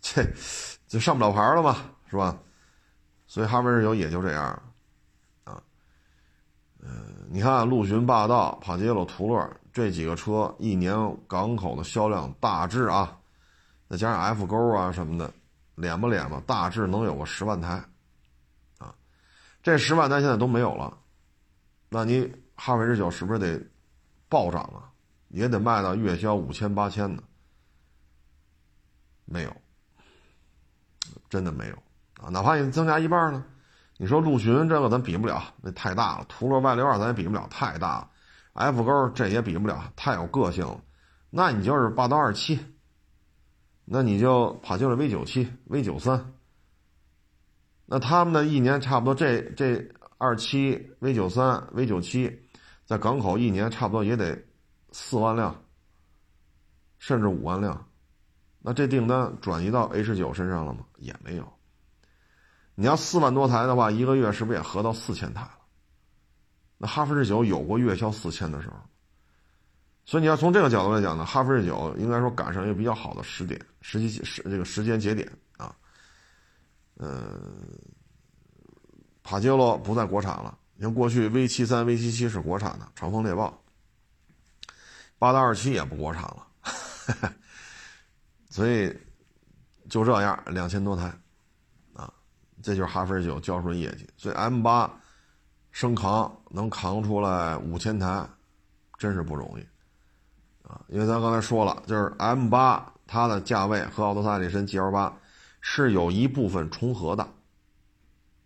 [0.00, 0.24] 这
[0.86, 1.76] 就上不了牌了嘛，
[2.10, 2.38] 是吧？
[3.26, 4.62] 所以哈弗 H 九也就这样，
[5.44, 5.62] 啊，
[6.80, 10.94] 嗯，你看陆巡、霸道、帕杰罗、途乐这几个车一年
[11.26, 13.18] 港口的销量大致啊，
[13.88, 15.32] 再加上 F 勾啊什么的。
[15.76, 17.80] 敛吧敛吧，大致能有个十万台，
[18.78, 18.92] 啊，
[19.62, 20.98] 这十万台现在都没有了，
[21.88, 23.64] 那你哈弗 H 九是不是得
[24.28, 24.87] 暴涨啊？
[25.28, 27.22] 也得卖到月销五千八千的，
[29.24, 29.56] 没有，
[31.28, 31.74] 真的没有
[32.22, 32.28] 啊！
[32.30, 33.44] 哪怕你增加一半呢？
[33.96, 38.10] 你说陆巡这个咱比不了，那太大了；途乐 Y 六二咱也比不了，太大了
[38.54, 40.80] ；F 勾这也比不了，太有个性了。
[41.30, 42.58] 那你就是霸道二七。
[43.90, 46.34] 那你就跑进了 V 九七、V 九三，
[47.86, 52.50] 那他们的一年差不多这这二七 V 九三、V 九七，
[52.84, 54.44] 在港口一年差不多也得
[54.92, 55.54] 四万辆，
[56.98, 57.88] 甚至五万辆，
[58.60, 60.80] 那这订单转移到 H 九身上了吗？
[60.96, 61.52] 也没有。
[62.74, 65.52] 你要四万多台的话，一个月是不是也合到四千台了？
[66.78, 68.76] 那哈弗 H 九有过月销四千的时候。
[70.04, 75.74] 所以你要从这个角度来讲呢，哈弗 H 九应该说赶上一个比较好的时点、时机时这个时间节点啊。
[76.96, 77.78] 嗯，
[79.22, 83.62] 帕杰罗不在国产了，你看过去 V 七三、V 七七是国产的，长风猎豹，
[85.18, 86.46] 八到二七也不国产了，
[88.48, 88.96] 所以
[89.88, 91.12] 就这样两千多台
[91.92, 92.12] 啊，
[92.62, 94.08] 这就是哈弗 H 九交出业绩。
[94.16, 94.88] 所以 M 八
[95.72, 98.24] 升扛能扛出来五千台，
[98.96, 99.66] 真是不容易。
[100.68, 105.18] 啊，因为咱刚才说了，就是 M 八它的价位和奥德赛、力绅 GL 八
[105.60, 107.26] 是有一部分重合的，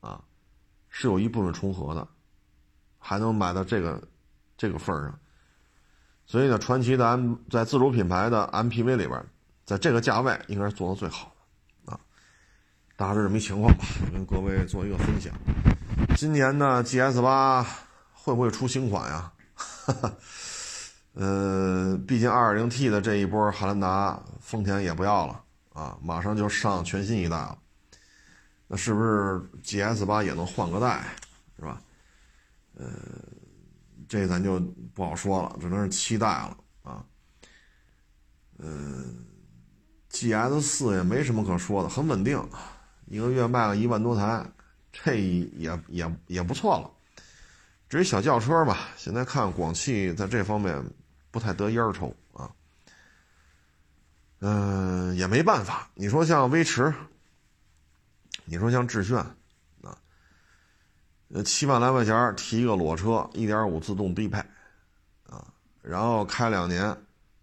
[0.00, 0.22] 啊，
[0.88, 2.08] 是有一部分重合的，
[2.98, 4.02] 还能买到这个
[4.56, 5.18] 这个份儿上。
[6.32, 9.22] 所以呢，传奇的 M 在自主品牌的 MPV 里边，
[9.66, 11.30] 在这个价位应该是做的最好
[11.84, 12.00] 的，啊，
[12.96, 15.30] 大致这么一情况吧，跟各位做一个分享。
[16.16, 17.62] 今年呢，GS 八
[18.14, 19.30] 会不会出新款呀？
[19.54, 20.14] 哈哈。
[21.12, 27.58] 呃，毕竟 2.0T 的这一波汉兰达，丰田也不要了啊，马上就上全新一代了。
[28.68, 31.04] 那是不是 GS 八也能换个代，
[31.58, 31.78] 是吧？
[32.78, 32.86] 呃，
[34.12, 34.60] 这咱就
[34.92, 37.02] 不好说了，只能是期待了啊。
[38.58, 39.24] 嗯
[40.10, 42.38] ，GS 四也没什么可说的，很稳定，
[43.06, 44.44] 一个月卖了一万多台，
[44.92, 46.90] 这也也也不错了。
[47.88, 50.84] 至于小轿车吧，现在看广汽在这方面。
[51.30, 52.52] 不太得烟抽啊，
[54.40, 55.88] 嗯，也没办法。
[55.94, 56.92] 你说像威驰，
[58.44, 59.24] 你说像致炫，
[61.34, 64.38] 呃，七万来块钱提一个裸车，一点五自动低配，
[65.30, 65.42] 啊，
[65.80, 66.94] 然后开两年，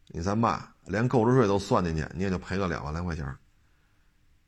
[0.09, 3.25] 你再卖，连购置税都算进去，你也就赔个两万来块钱。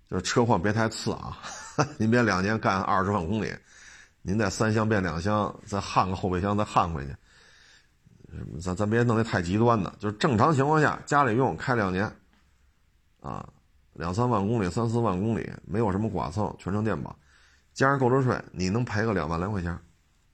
[0.10, 1.40] 就是车况别太次啊，
[1.98, 3.52] 您别两年干二十万公里，
[4.22, 7.16] 您再三厢变两厢，再焊个后备箱再焊回去，
[8.62, 9.92] 咱咱别弄得太极端的。
[9.98, 12.12] 就是正常情况下，家里用开两年，
[13.22, 13.48] 啊，
[13.94, 17.16] 两三万公里，三四万公里，没有什么剐蹭，全程电保。
[17.74, 19.78] 加上购置税，你能赔个两万来块钱，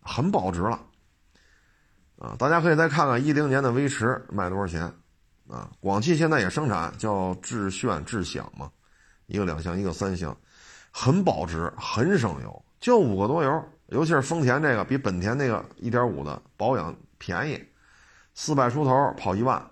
[0.01, 0.79] 很保值了，
[2.17, 2.35] 啊！
[2.39, 4.81] 大家可以再看看一零年的威驰卖多少钱，
[5.47, 5.69] 啊！
[5.79, 8.71] 广汽现在也生产叫致炫、致享嘛，
[9.27, 10.35] 一个两厢，一个三厢，
[10.91, 17.63] 很保值，很省油，就五个多油，尤其是丰田这个比本田那个一点五的保养便宜，
[18.33, 19.63] 四百出头跑一万，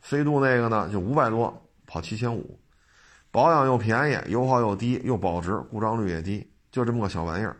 [0.00, 2.58] 飞度那个呢就五百多跑七千五，
[3.30, 6.50] 保养又便宜，油耗又低，又保值，故障率也低。
[6.74, 7.56] 就这么个小玩意儿，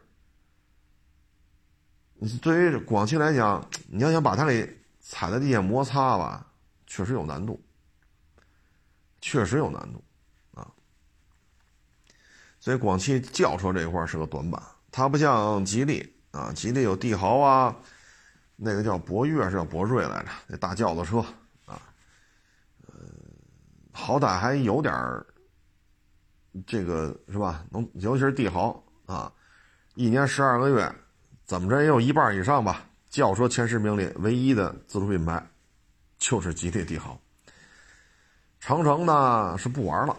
[2.14, 6.44] 你对于广汽来讲，你要想把它给踩在地下摩擦吧，
[6.84, 7.62] 确实有难度，
[9.20, 10.02] 确实有难度
[10.52, 10.68] 啊。
[12.58, 17.76] 所以广汽轿车这一块是个短板，它不像吉利啊，吉利有帝豪啊，
[18.56, 21.20] 那个叫博越是叫博瑞来着，那大轿子车
[21.66, 21.80] 啊，
[22.88, 22.94] 呃，
[23.92, 24.92] 好歹还有点
[26.66, 27.64] 这个是吧？
[27.70, 28.83] 能，尤其是帝豪。
[29.06, 29.32] 啊，
[29.94, 30.92] 一年十二个月，
[31.44, 32.86] 怎么着也有一半以上吧。
[33.10, 35.46] 轿车前十名里唯一的自主品牌，
[36.18, 37.18] 就是吉利帝豪。
[38.58, 40.16] 长城呢是不玩了，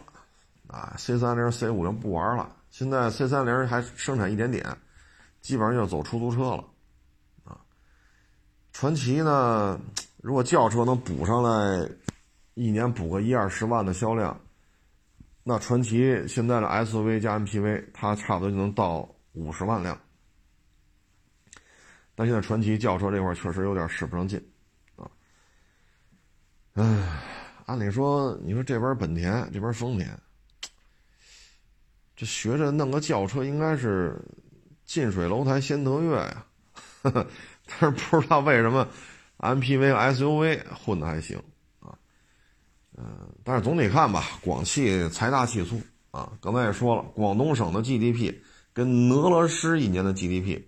[0.68, 2.56] 啊，C 三零、C 五零不玩了。
[2.70, 4.66] 现在 C 三零还生产一点点，
[5.42, 6.64] 基本上就走出租车了。
[7.44, 7.58] 啊，
[8.72, 9.80] 传祺呢，
[10.22, 11.90] 如果轿车能补上来，
[12.54, 14.40] 一年补个一二十万的销量。
[15.48, 19.96] 那传祺现在的 SUV 加 MPV，它差不多就能到五十万辆。
[22.16, 24.44] 但现在传祺轿车这块确实有点使不上劲，
[24.96, 25.06] 啊，
[26.74, 26.84] 唉，
[27.68, 30.18] 按理说，你说这边本田，这边丰田，
[32.16, 34.20] 这学着弄个轿车，应该是
[34.84, 36.46] 近水楼台先得月呀，
[37.04, 38.88] 但是不知道为什么
[39.38, 41.40] MPV、SUV 混的还行。
[42.98, 45.80] 嗯，但是总体看吧，广汽财大气粗
[46.12, 46.32] 啊。
[46.42, 48.34] 刚才也说了，广东省的 GDP
[48.72, 50.62] 跟俄罗斯一年的 GDP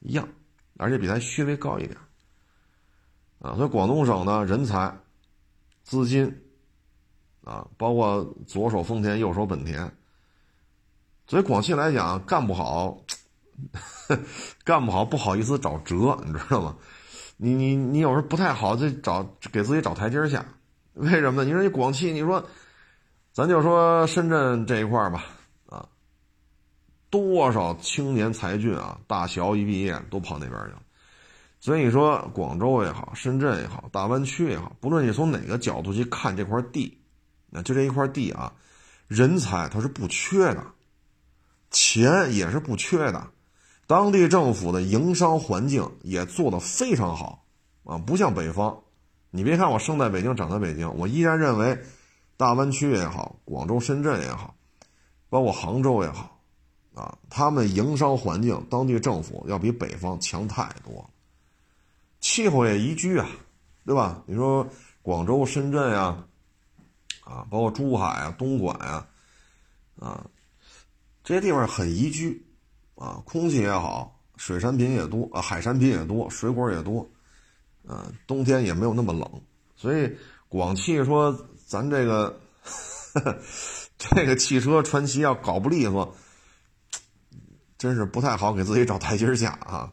[0.00, 0.28] 一样，
[0.76, 1.96] 而且比它稍微高一点
[3.38, 3.54] 啊。
[3.54, 4.92] 所以广东省呢，人才、
[5.84, 6.42] 资金
[7.44, 9.92] 啊，包括左手丰田，右手本田。
[11.28, 13.04] 所以广汽来讲，干不好，
[14.64, 16.76] 干不好不好意思找辙，你知道吗？
[17.36, 20.44] 你你你有时候不太好，就找给自己找台阶下。
[21.00, 21.44] 为什么呢？
[21.44, 22.44] 你说你广汽，你说，
[23.32, 25.26] 咱就说深圳这一块吧，
[25.66, 25.88] 啊，
[27.08, 30.82] 多少青年才俊啊，大学一毕业都跑那边去了。
[31.60, 37.00] 所以说广州也好，深圳也好，大湾区也好，不论你从哪个角度去看这块地，
[37.48, 38.52] 那就这一块地啊，
[39.06, 40.66] 人才它是不缺的，
[41.70, 43.30] 钱也是不缺的，
[43.86, 47.44] 当地政府的营商环境也做得非常好
[47.84, 48.82] 啊，不像北方。
[49.30, 51.78] 你别看我生在北京，长在北京，我依然认为，
[52.36, 54.54] 大湾区也好，广州、深圳也好，
[55.28, 56.40] 包括杭州也好，
[56.94, 61.08] 啊，他们营商环境、当地政府要比北方强太多，
[62.20, 63.28] 气候也宜居啊，
[63.84, 64.22] 对吧？
[64.26, 64.66] 你说
[65.02, 66.24] 广州、深圳呀，
[67.24, 69.06] 啊，包括珠海啊、东莞呀，
[70.00, 70.24] 啊，
[71.22, 72.42] 这些地方很宜居，
[72.94, 77.06] 啊，空气也好，水产品也多，啊，海产品也多，水果也多。
[77.90, 79.26] 嗯，冬天也没有那么冷，
[79.74, 80.14] 所以
[80.46, 81.34] 广汽说
[81.66, 82.38] 咱这个
[83.96, 86.14] 这个汽车传奇要搞不利索，
[87.78, 89.90] 真是不太好给自己找台阶下啊。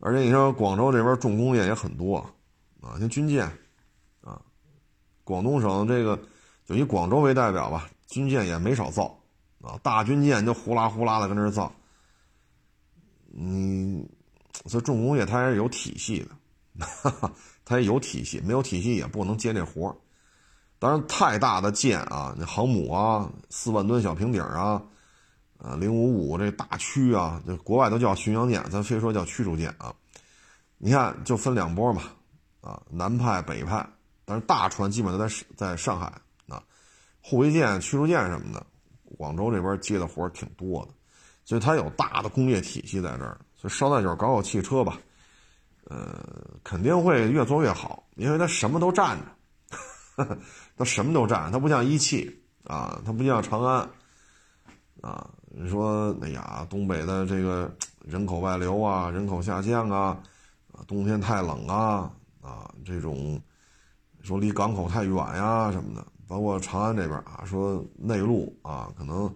[0.00, 2.16] 而且你说广州这边重工业也很多
[2.80, 3.44] 啊，像军舰
[4.22, 4.40] 啊，
[5.22, 6.18] 广东省这个
[6.64, 9.18] 就以广州为代表吧，军舰也没少造
[9.60, 11.70] 啊，大军舰就呼啦呼啦的跟那造。
[13.36, 14.08] 嗯，
[14.64, 16.28] 所以重工业它还是有体系的。
[16.78, 17.32] 哈哈，
[17.64, 19.96] 它也有体系，没有体系也不能接这活儿。
[20.78, 24.82] 当然，太大的舰啊，那航母啊，四万吨小平底啊，
[25.58, 29.94] 呃，零五五这大驱啊，这国外都叫巡洋舰，咱非说叫驱逐舰啊。
[30.76, 32.02] 你看，就分两波嘛，
[32.60, 33.88] 啊，南派北派。
[34.26, 36.12] 但是大船基本都在在上海
[36.48, 36.62] 啊，
[37.22, 38.66] 护卫舰、驱逐舰什么的，
[39.16, 40.92] 广州这边接的活儿挺多的，
[41.44, 43.40] 所以它有大的工业体系在这儿。
[43.56, 44.98] 所以捎带脚搞搞汽车吧。
[45.88, 46.20] 呃，
[46.64, 49.16] 肯定会越做越好，因为它什么都占
[50.16, 50.36] 着，
[50.76, 53.88] 它什么都占，它不像一汽啊，它不像长安
[55.00, 57.72] 啊，你说，哎呀，东北的这个
[58.04, 60.18] 人口外流啊，人口下降啊，
[60.72, 62.10] 啊，冬天太冷啊，
[62.40, 63.40] 啊，这种
[64.22, 69.32] 说离港口太远呀什么的，包括长安这边啊，说内陆啊，可能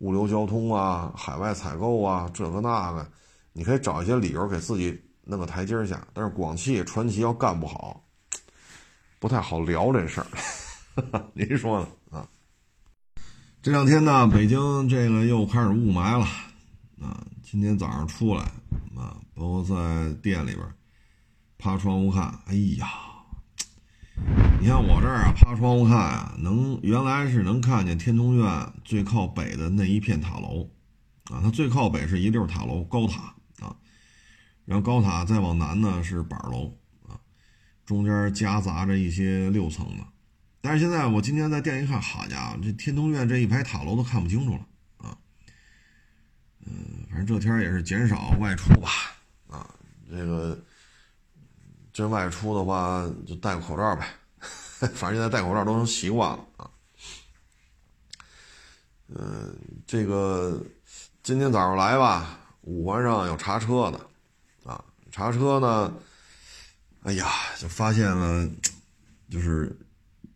[0.00, 3.06] 物流交通啊，海外采购啊，这个那个，
[3.54, 6.06] 你可以找一些理由给自己弄个台阶下。
[6.12, 8.04] 但是广汽传祺要干不好，
[9.18, 10.26] 不太好聊这事儿。
[11.34, 12.18] 您说呢？
[12.18, 12.28] 啊？
[13.62, 16.26] 这两天呢，北京这个又开始雾霾了
[17.00, 17.26] 啊！
[17.42, 18.42] 今天早上出来
[18.94, 20.60] 啊，包括在店里边
[21.56, 22.86] 趴窗户看，哎呀，
[24.60, 30.68] 你看我这儿啊，趴窗户看啊，能原来是能看见天通苑最靠北的那一片塔楼
[31.30, 33.34] 啊，它最靠北是一溜塔楼高塔，
[34.64, 36.72] 然后高塔再往南呢是板楼
[37.08, 37.20] 啊，
[37.84, 40.04] 中间夹杂着一些六层的。
[40.60, 45.18] 但是现在我今天在店一看，好家伙，这天通苑这一排塔楼都看不清楚了啊！
[46.64, 48.88] 嗯，反正这天也是减少外出吧，
[49.46, 49.68] 啊，
[50.10, 50.58] 这个
[51.92, 54.06] 真外出的话就戴个口罩呗，
[54.94, 56.70] 反正现在戴口罩都成习惯了啊。
[59.08, 59.54] 嗯，
[59.86, 60.58] 这个
[61.22, 64.00] 今天早上来吧，五环上有查车的，
[65.14, 65.94] 查车呢，
[67.02, 68.50] 哎呀，就发现了，
[69.30, 69.78] 就是。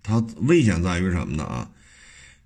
[0.05, 1.43] 它危险在于什么呢？
[1.45, 1.69] 啊，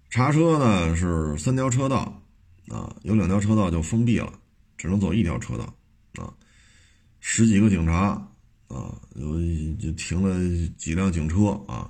[0.08, 2.20] 查车呢是三条车道，
[2.68, 4.32] 啊，有两条车道就封闭了，
[4.78, 5.64] 只能走一条车道，
[6.20, 6.32] 啊，
[7.20, 8.26] 十几个警察，
[8.66, 9.38] 啊，有
[9.76, 11.88] 就停了几辆警车，啊，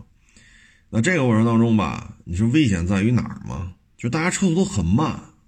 [0.91, 3.73] 那这个过程当中吧，你说危险在于哪儿吗？
[3.97, 5.07] 就大家车速都很慢，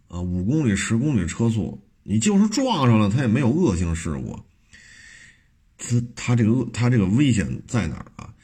[0.08, 4.40] 啊，五公里、十公里车速，你就是撞上了，它也没有恶性事故，
[5.76, 8.34] 他他这个他这个危险在哪儿啊？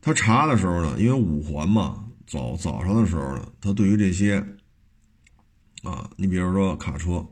[0.00, 4.36] 他查的时候呢，因为五环嘛，早早上的时候呢，他对于这些，
[5.82, 7.26] 啊，你比如说卡车，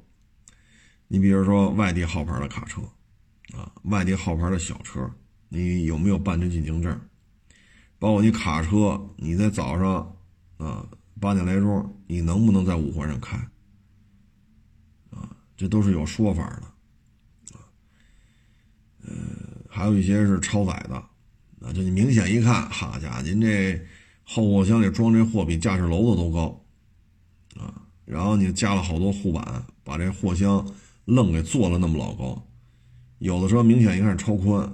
[1.09, 2.83] 你比如说外地号牌的卡车，
[3.57, 5.11] 啊，外地号牌的小车，
[5.49, 7.01] 你有没有办这进京证？
[7.99, 10.17] 包括你卡车，你在早上，
[10.59, 10.87] 啊，
[11.19, 13.37] 八点来钟，你能不能在五环上开？
[15.11, 17.65] 啊，这都是有说法的，啊，
[19.03, 19.46] 呃，
[19.77, 20.95] 还有一些是超载的。
[21.67, 23.79] 啊，就你明显一看，好家伙，您这
[24.25, 26.65] 后货箱里装这货比驾驶楼子都高，
[27.59, 27.73] 啊，
[28.05, 30.67] 然后你加了好多护板，把这货箱
[31.05, 32.47] 愣给做了那么老高。
[33.19, 34.71] 有的车明显一看超宽，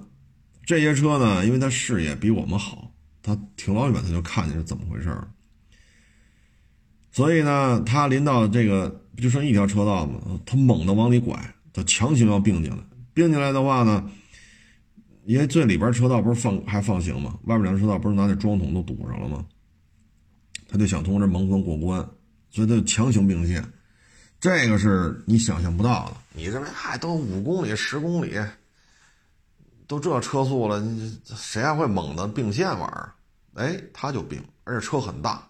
[0.65, 2.93] 这些车呢，因为它视野比我们好，
[3.23, 5.29] 它挺老远他就看见是怎么回事儿。
[7.13, 10.41] 所以呢，他临到这个就剩一条车道吗？
[10.45, 12.79] 他猛地往里拐，他强行要并进来，
[13.15, 14.11] 并进来的话呢？
[15.25, 17.39] 因为最里边车道不是放还放行吗？
[17.45, 19.45] 外边两个车道不是拿那桩桶都堵上了吗？
[20.69, 22.01] 他就想通过这蒙混过关，
[22.51, 23.65] 所以他就强行并线，
[24.41, 26.17] 这个是你想象不到的。
[26.33, 28.37] 你认为嗨，都五公里、十公里，
[29.87, 33.13] 都这车速了，你谁还会猛的并线玩儿？
[33.55, 35.47] 哎，他就并，而且车很大，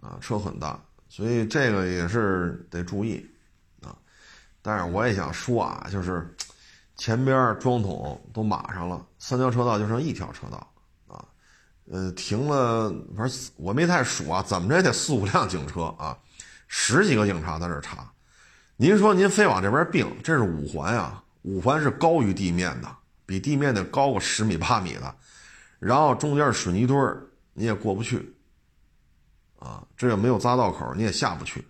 [0.00, 3.26] 啊，车很大，所以这个也是得注意
[3.80, 3.96] 啊。
[4.62, 6.24] 但是我也想说啊，就是。
[6.98, 10.72] 前边桩桶都码上了，三条车道就剩一条车道，
[11.06, 11.24] 啊，
[11.90, 16.18] 呃，停了，反正我没太数啊，怎么着也得四五辆警车啊，
[16.66, 18.10] 十几个警察在这查。
[18.76, 22.88] 您说您非往这边并，这是五环啊，五环是高于地面的，
[23.24, 25.14] 比地面得高个十米八米的，
[25.78, 27.22] 然后中间水泥墩儿，
[27.52, 28.34] 你也过不去，
[29.60, 31.64] 啊，这也没有匝道口，你也下不去。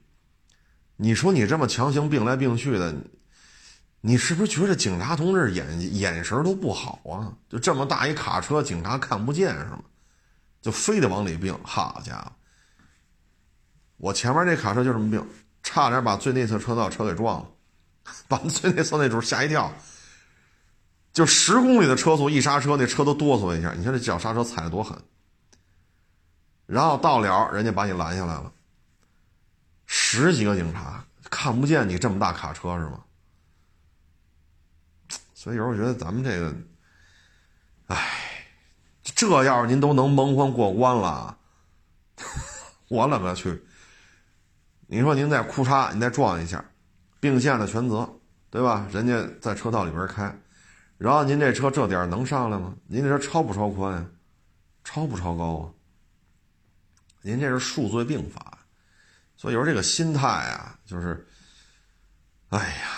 [0.96, 2.96] 你说你这么强行并来并去的。
[4.00, 7.32] 你是不是觉得警察同志眼眼神都不好啊？
[7.48, 9.80] 就这么大一卡车，警察看不见是吗？
[10.60, 12.32] 就非得往里并，好家伙！
[13.96, 15.24] 我前面这卡车就这么并，
[15.62, 17.48] 差点把最内侧车道车给撞了，
[18.28, 19.72] 把最内侧那主吓一跳。
[21.12, 24.96] 就十公里的车速，一刹车那车都哆嗦一下，你看这脚刹车踩的多狠。
[26.66, 28.52] 然后到了，人家把你拦下来了，
[29.86, 33.00] 十几个警察看不见你这么大卡车是吗？
[35.48, 36.54] 所以有时候觉得咱们这个，
[37.86, 37.96] 哎，
[39.02, 41.38] 这要是您都能蒙混过关了，
[42.88, 43.64] 我勒个去！
[44.88, 46.62] 你说您再哭嚓，你再撞一下，
[47.18, 48.06] 并线的全责，
[48.50, 48.86] 对吧？
[48.92, 50.30] 人家在车道里边开，
[50.98, 52.74] 然后您这车这点能上来吗？
[52.86, 54.06] 您这车超不超宽呀？
[54.84, 55.72] 超不超高啊？
[57.22, 58.58] 您这是数罪并罚，
[59.34, 61.26] 所以有时候这个心态啊，就是，
[62.50, 62.90] 哎呀，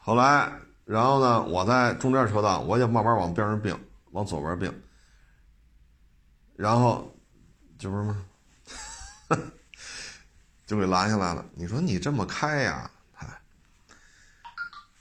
[0.00, 0.52] 后来。
[0.86, 3.76] 然后呢，我在中间车道，我也慢慢往边上并，
[4.12, 4.72] 往左边并。
[6.54, 7.12] 然后，
[7.76, 8.24] 这不是吗？
[10.64, 11.44] 就给拦下来了。
[11.56, 12.88] 你说你这么开呀？
[13.14, 13.42] 哎，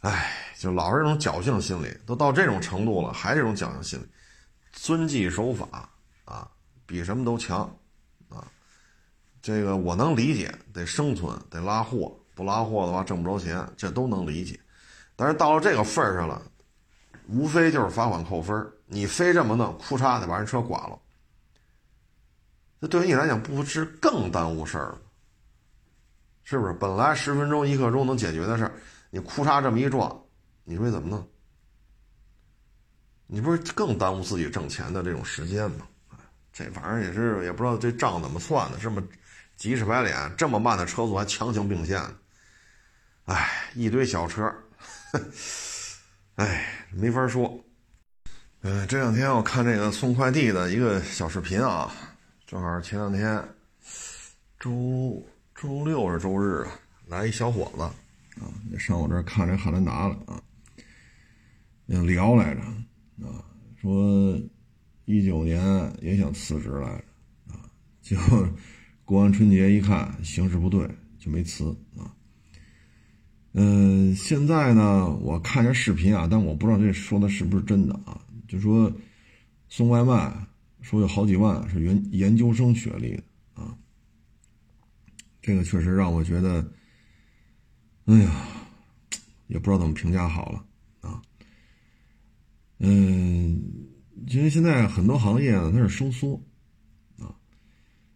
[0.01, 4.07] 哎，就老是这种侥幸心理，都到这种程度了，还这种侥幸心理，
[4.71, 5.87] 遵纪守法
[6.25, 6.49] 啊，
[6.87, 7.59] 比什么都强
[8.29, 8.43] 啊。
[9.39, 14.59] 这个我能理解，得生存，得拉货，不拉货的话挣不着钱，这都能理解。
[15.15, 16.41] 但是到了这个份儿上了，
[17.27, 20.99] 无非就是罚款扣分你非这么弄，哭嚓的把人车剐了。
[22.79, 24.97] 那对于你来讲，不是更耽误事儿了？
[26.43, 26.73] 是不是？
[26.73, 28.71] 本来十分钟、一刻钟能解决的事儿，
[29.09, 30.23] 你哭嚓这么一撞，
[30.63, 31.27] 你说怎么弄？
[33.27, 35.87] 你不是更耽误自己挣钱的这种时间吗？
[36.53, 39.01] 这反正也是，也不知道这账怎么算的，这么
[39.55, 41.99] 急赤白脸，这么慢的车速还强行并线，
[43.25, 44.53] 哎，一堆小车，
[46.35, 47.63] 哎，没法说。
[48.61, 51.91] 嗯，这两天我看这个送快递的一个小视频啊。
[52.47, 53.43] 正好前两天，
[54.59, 56.71] 周周六是周日啊，
[57.07, 57.81] 来一小伙子
[58.41, 60.41] 啊，上我这儿看这汉兰达了啊，
[61.85, 62.61] 聊来着
[63.25, 63.43] 啊，
[63.81, 64.39] 说
[65.05, 67.03] 一九年也想辞职来着
[67.53, 67.69] 啊，
[68.01, 68.17] 就
[69.05, 70.89] 过完春节一看形势不对，
[71.19, 72.14] 就没辞啊。
[73.57, 78.91] 嗯，现在呢，我看见视频啊，但我不知道这说的是不是真的啊，就说
[79.69, 80.47] 送外卖。
[80.81, 83.23] 说有好几万是研研究生学历的
[83.55, 83.75] 啊，
[85.41, 86.63] 这个确实让我觉得，
[88.05, 88.45] 哎呀，
[89.47, 90.63] 也不知道怎么评价好了
[91.01, 91.19] 啊。
[92.77, 93.59] 嗯，
[94.27, 96.39] 因为现在很多行业呢它是收缩
[97.17, 97.33] 啊，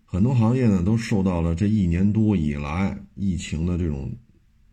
[0.06, 4.16] 很多行业呢都受到了这一年多以来疫情的这种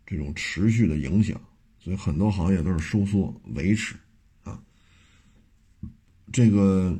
[0.07, 1.39] 这种持续的影响，
[1.77, 3.95] 所以很多行业都是收缩维持
[4.41, 4.59] 啊，
[6.33, 6.97] 这个。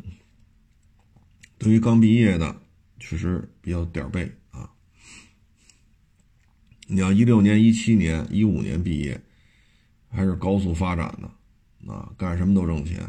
[1.59, 2.55] 对于刚毕业的，
[2.99, 4.69] 确实比较点儿背啊。
[6.85, 9.19] 你要一六年、一七年、一五年毕业，
[10.07, 12.99] 还是高速发展的，啊，干什么都挣钱，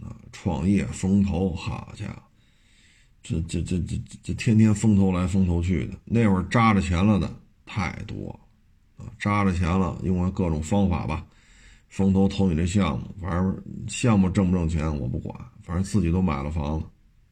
[0.00, 2.22] 啊，创业风投，好家伙，
[3.20, 5.98] 这这这这这天天风投来风投去的。
[6.04, 8.38] 那会儿扎着钱了的太多，
[8.98, 11.26] 啊，扎着钱了，用了各种方法吧，
[11.88, 16.86] 风投投你这项目，反正项目挣不挣钱我不管，反正自己都买了房子。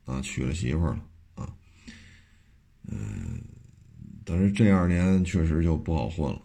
[0.07, 1.03] 啊，娶了媳妇了
[1.35, 1.53] 啊，
[2.87, 3.43] 嗯，
[4.25, 6.41] 但是这二年确实就不好混了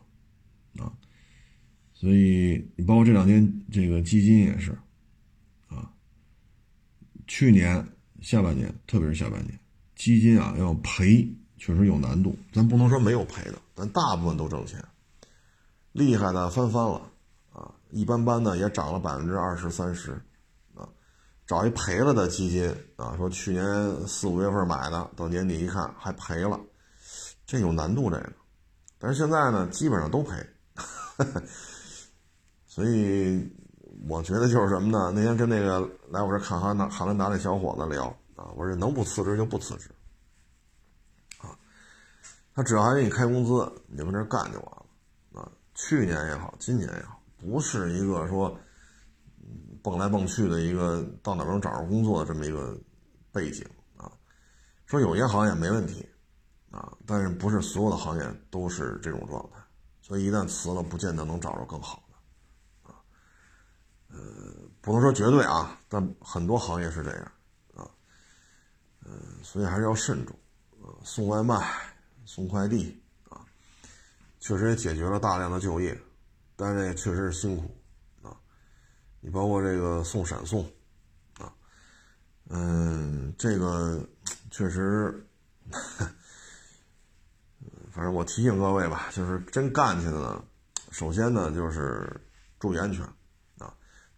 [0.84, 0.92] 啊，
[1.94, 4.72] 所以你包括这两天这个基金也是
[5.68, 5.94] 啊，
[7.28, 7.88] 去年
[8.20, 9.60] 下半年，特别是下半年，
[9.96, 11.24] 基金啊要赔
[11.60, 14.84] 确实有难度，咱不能说没有赔的，咱大部分都挣钱，
[15.92, 17.02] 厉害的翻番了
[17.54, 20.12] 啊，一般般的也涨了百分之二十三十。
[20.74, 20.88] 啊
[21.48, 26.58] 找一赔了的基金啊，说去年四五月份买的，到年底一看还赔了，
[27.46, 28.32] 这有难度这个。
[28.98, 30.32] 但是现在呢，基本上都赔，
[32.66, 33.46] 所以
[34.08, 35.12] 我觉得就是什么呢？
[35.14, 38.06] 那天跟那个来我这看哈南哈兰达那小伙子聊
[38.38, 39.90] 啊，我说能不辞职就不辞职
[41.40, 41.52] 啊，
[42.56, 44.81] 他只要还给你开工资，你就跟这干就完了。
[45.82, 48.56] 去年也好，今年也好，不是一个说。
[49.84, 52.80] 蹦来蹦去的一个到哪能找着工作的这么一个
[53.32, 53.68] 背景
[53.98, 54.12] 啊，
[54.86, 56.08] 说有些行业没问题
[56.70, 59.58] 啊，但是不是所有的行业都是这种状态，
[60.00, 63.02] 所以一旦辞了，不见得能找着更好的啊。
[64.10, 64.20] 呃，
[64.82, 67.32] 不能说绝对啊，但很多行业是这样
[67.74, 67.90] 啊。
[69.04, 70.38] 嗯，所以还是要慎重
[70.80, 70.94] 啊。
[71.04, 71.68] 送外卖、
[72.24, 73.01] 送快递，
[74.42, 75.98] 确实也解决了大量的就业，
[76.56, 77.74] 但是也确实是辛苦
[78.24, 78.36] 啊。
[79.20, 80.66] 你包括这个送闪送，
[81.38, 81.54] 啊，
[82.50, 84.04] 嗯，这个
[84.50, 85.24] 确实，
[87.92, 90.44] 反正我提醒各位吧，就是真干去的呢，
[90.90, 92.10] 首先呢就是
[92.60, 93.06] 注意安全，
[93.60, 93.72] 啊，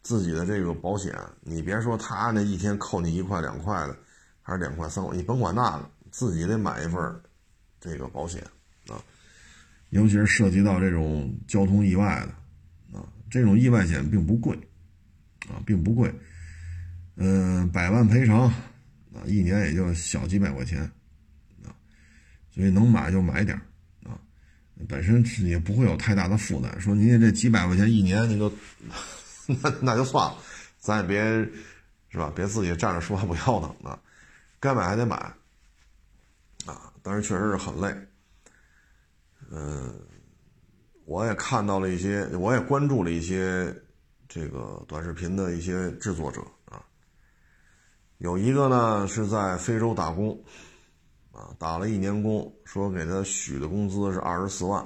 [0.04, 3.98] 自己的这个保险，你别说他那一天扣你一块两块的，
[4.42, 7.22] 还是两块三块，你甭管那个，自己得买一份
[7.82, 8.42] 这个保险，
[9.94, 14.58] 尤其是涉及到这种交通意外的，啊，这种意外险并不贵。
[15.50, 16.10] 啊，并不贵，
[17.18, 20.80] 嗯，百万赔偿，啊，一年也就小几百块钱，
[21.66, 21.76] 啊，
[22.50, 23.60] 所以能买就买点
[24.06, 24.16] 啊，
[24.88, 26.80] 本身也不会有太大的负担。
[26.80, 28.50] 说您这几百块钱一年，您就
[29.48, 30.38] 那 那就算了，
[30.80, 31.22] 咱也别
[32.10, 34.00] 是吧，别自己站着说话不腰疼啊，
[34.62, 35.18] 该买还得买，
[36.66, 37.94] 啊，但是确实是很累，
[39.56, 39.94] 嗯，
[41.06, 43.72] 我也看到了一些，我也关注了一些。
[44.26, 46.84] 这个短视频的一些制作者啊，
[48.18, 50.44] 有一个呢是在非洲打工，
[51.32, 54.84] 啊，打了一年工，说给他许的工资是二十四万，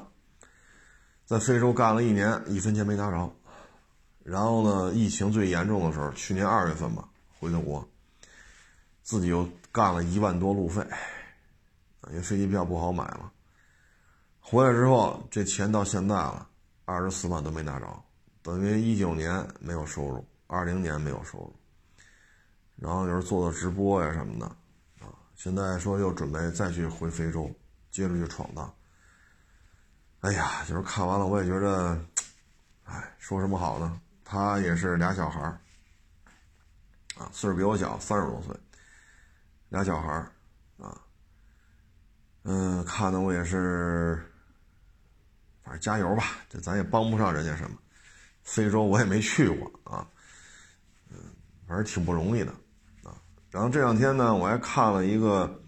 [1.23, 3.33] 在非洲干了一年，一分钱没拿着。
[4.21, 7.07] 然后呢，疫情最严重的时候，去年二月份吧，
[7.39, 7.87] 回的国，
[9.01, 10.85] 自己又干了一万多路费，
[12.09, 13.31] 因为飞机票不好买嘛。
[14.49, 16.47] 回来之后，这钱到现在了，
[16.85, 18.03] 二十四万都没拿着，
[18.41, 21.53] 等于一九年没有收入，二零年没有收入。
[22.77, 24.45] 然后就是做做直播呀什么的，
[25.05, 27.53] 啊，现在说又准备再去回非洲，
[27.91, 28.73] 接着去闯荡。
[30.21, 31.99] 哎呀，就是看完了我也觉得，
[32.85, 33.99] 哎，说什么好呢？
[34.23, 35.59] 他也是俩小孩儿，
[37.17, 38.55] 啊，岁数比我小，三十多岁，
[39.67, 40.31] 俩小孩儿，
[40.79, 40.97] 啊，
[42.43, 44.23] 嗯，看的我也是。
[45.67, 47.77] 反正加油吧，这咱也帮不上人家什么。
[48.41, 50.07] 非洲我也没去过啊，
[51.11, 51.17] 嗯，
[51.67, 52.51] 反正挺不容易的
[53.03, 53.19] 啊。
[53.51, 55.61] 然后这两天呢，我还看了一个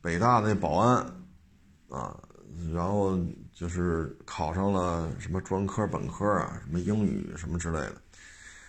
[0.00, 1.04] 北大的保安
[1.88, 2.16] 啊，
[2.72, 3.18] 然后
[3.52, 7.96] 就是考上了什么专科、本科啊，什么英语什么之类的。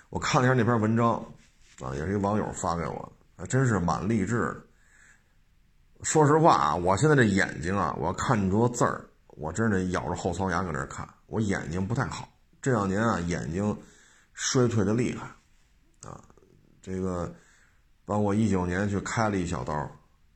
[0.10, 1.24] 我看了一下那篇文章
[1.82, 4.66] 啊，也是一网友发给我的，还真是蛮励志的。
[6.02, 9.06] 说实话啊，我现在这眼睛啊，我要看多字儿。
[9.32, 12.28] 我真得咬着后槽牙搁那看，我眼睛不太好，
[12.62, 13.76] 这两年啊眼睛
[14.34, 15.28] 衰退的厉害，
[16.10, 16.22] 啊，
[16.82, 17.34] 这个
[18.06, 19.74] 包括一九年去开了一小刀，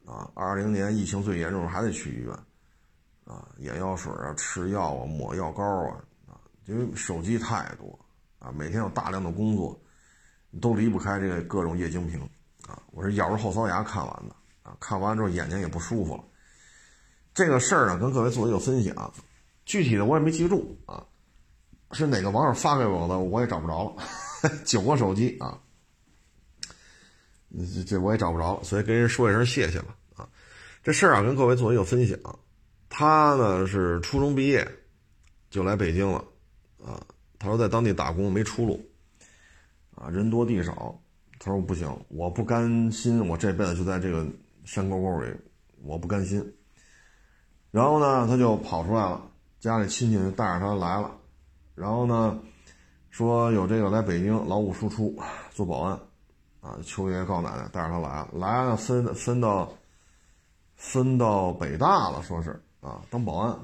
[0.05, 2.33] 啊，二零年疫情最严重还得去医院，
[3.25, 7.99] 啊，眼药水啊，吃药啊，抹药膏啊，啊，因为手机太多，
[8.39, 9.79] 啊，每天有大量的工作，
[10.61, 12.21] 都离不开这个各种液晶屏，
[12.67, 16.23] 啊，我是咬着后槽牙看完的，啊，看完之后眼睛也不舒服了。
[17.35, 19.13] 这个事儿呢，跟各位做一个分享，
[19.65, 21.05] 具体的我也没记住啊，
[21.91, 25.59] 是哪个网友发给我的，我也找不着了， 九个手机啊，
[27.75, 30.29] 这这我也找不着了，所以跟人说一声谢谢吧啊。
[30.81, 32.17] 这事儿啊，跟各位做一个分享，
[32.87, 34.65] 他呢是初中毕业
[35.49, 36.23] 就来北京了
[36.81, 37.05] 啊，
[37.37, 38.81] 他说在当地打工没出路
[39.93, 40.97] 啊，人多地少，
[41.37, 44.25] 他说不行，我不甘心，我这辈子就在这个
[44.63, 45.35] 山沟沟里，
[45.83, 46.41] 我不甘心。
[47.75, 49.21] 然后呢，他就跑出来了，
[49.59, 51.11] 家里亲戚就带着他来了。
[51.75, 52.39] 然后呢，
[53.09, 55.13] 说有这个来北京劳务输出
[55.51, 55.99] 做保安，
[56.61, 58.29] 啊，求爷爷告奶奶带着他来了。
[58.31, 59.69] 来了分分到
[60.77, 63.59] 分到北大了，说是啊，当保安。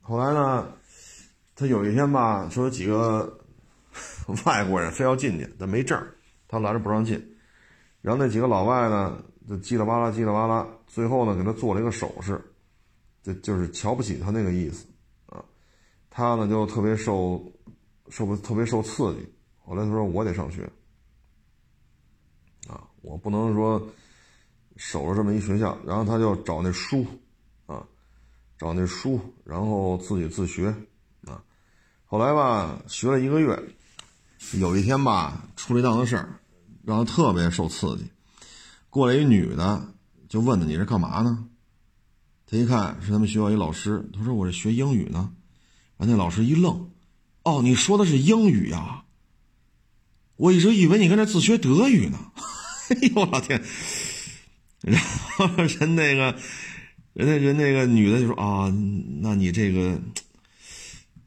[0.00, 0.68] 后来呢，
[1.56, 3.36] 他有一天吧，说有几个
[4.46, 6.00] 外国人非要进去，但没证
[6.46, 7.20] 他拦着不让进。
[8.00, 9.18] 然后那几个老外呢，
[9.48, 12.40] 就叽里哇啦叽里哇啦，最后呢给他做了一个手势。
[13.24, 14.84] 就就是瞧不起他那个意思，
[15.26, 15.42] 啊，
[16.10, 17.42] 他呢就特别受
[18.10, 19.26] 受不特别受刺激。
[19.64, 20.70] 后来他说我得上学，
[22.68, 23.82] 啊，我不能说
[24.76, 25.78] 守着这么一学校。
[25.86, 27.06] 然后他就找那书，
[27.64, 27.82] 啊，
[28.58, 30.66] 找那书，然后自己自学，
[31.24, 31.42] 啊，
[32.04, 33.58] 后来吧学了一个月，
[34.58, 36.40] 有一天吧出了一档子事儿，
[36.82, 38.04] 让他特别受刺激。
[38.90, 39.94] 过来一女的
[40.28, 41.48] 就问他你是干嘛呢？
[42.58, 45.32] 一看是他们学校一老师，他说：“我是学英语呢。”
[45.98, 46.90] 完，那老师一愣
[47.44, 49.04] ：“哦，你说的是英语呀？
[50.36, 52.18] 我一直以为你跟那自学德语呢。
[52.90, 53.62] ”哎呦我老天！
[54.80, 56.36] 然后人那个，
[57.12, 58.74] 人家人那个女的就说：“啊，
[59.20, 60.00] 那你这个，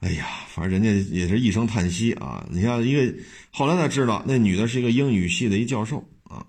[0.02, 2.46] 哎呀，反正人家也是一声叹息啊。
[2.52, 3.16] 你像一个，
[3.52, 6.46] 后来才知道那女的是一个英语系的一教授啊。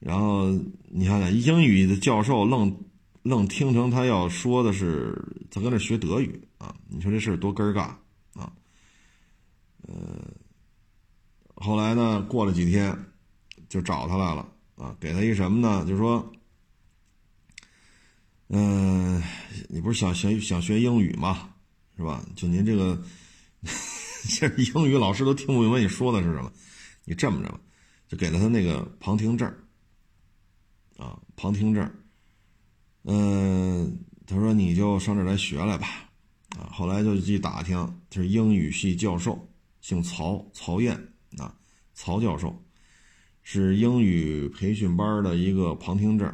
[0.00, 0.50] 然后
[0.90, 2.76] 你看看英语的教授愣。”
[3.22, 5.16] 愣听成他要说的是
[5.50, 6.74] 他搁那学德语啊？
[6.88, 7.94] 你说这事多尴尬
[8.38, 8.52] 啊？
[9.82, 9.94] 呃，
[11.54, 12.96] 后来呢，过了几天
[13.68, 15.84] 就找他来了啊，给他一什么呢？
[15.86, 16.32] 就说，
[18.48, 19.22] 嗯，
[19.68, 21.50] 你不是想学想学英语吗？
[21.96, 22.24] 是吧？
[22.36, 23.02] 就您这个，
[24.38, 26.52] 这英语老师都听不明白你说的是什么。
[27.04, 27.60] 你这么着吧，
[28.06, 29.52] 就给了他那个旁听证
[30.96, 31.90] 啊，旁听证
[33.10, 35.86] 嗯，他说你就上这儿来学来吧，
[36.58, 37.74] 啊，后来就一打听，
[38.10, 39.48] 就是英语系教授，
[39.80, 40.94] 姓曹，曹燕
[41.38, 41.56] 啊，
[41.94, 42.54] 曹教授，
[43.42, 46.30] 是英语培训班的一个旁听证，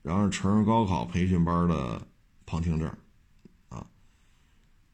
[0.00, 2.00] 然后成人高考培训班的
[2.46, 2.90] 旁听证，
[3.68, 3.86] 啊，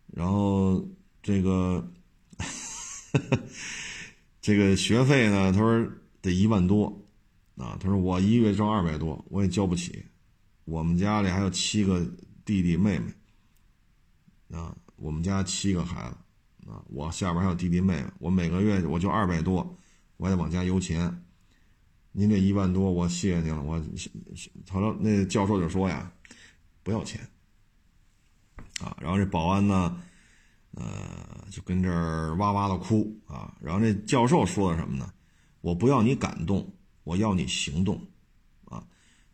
[0.09, 0.85] 然后
[1.23, 1.89] 这个
[4.43, 5.87] 这个学费呢，他说
[6.21, 7.01] 得一万多，
[7.57, 10.05] 啊，他说我一个月挣二百多，我也交不起。
[10.65, 12.01] 我们家里还有七个
[12.45, 19.77] 弟弟妹妹，啊，我们家七个孩子，啊，我下边还有弟弟妹妹，我每个月我就二百多，
[20.17, 21.25] 我还得往家邮钱，
[22.13, 23.63] 您这一万多，我谢谢您了。
[23.63, 23.83] 我
[24.71, 26.13] 好了，那教授就说呀，
[26.83, 27.21] 不要钱
[28.81, 28.97] 啊。
[29.01, 30.01] 然后这保安呢，
[30.73, 33.57] 呃，就跟这儿哇哇的哭啊。
[33.61, 35.13] 然后这教授说的什么呢？
[35.61, 38.01] 我不要你感动，我要你行动。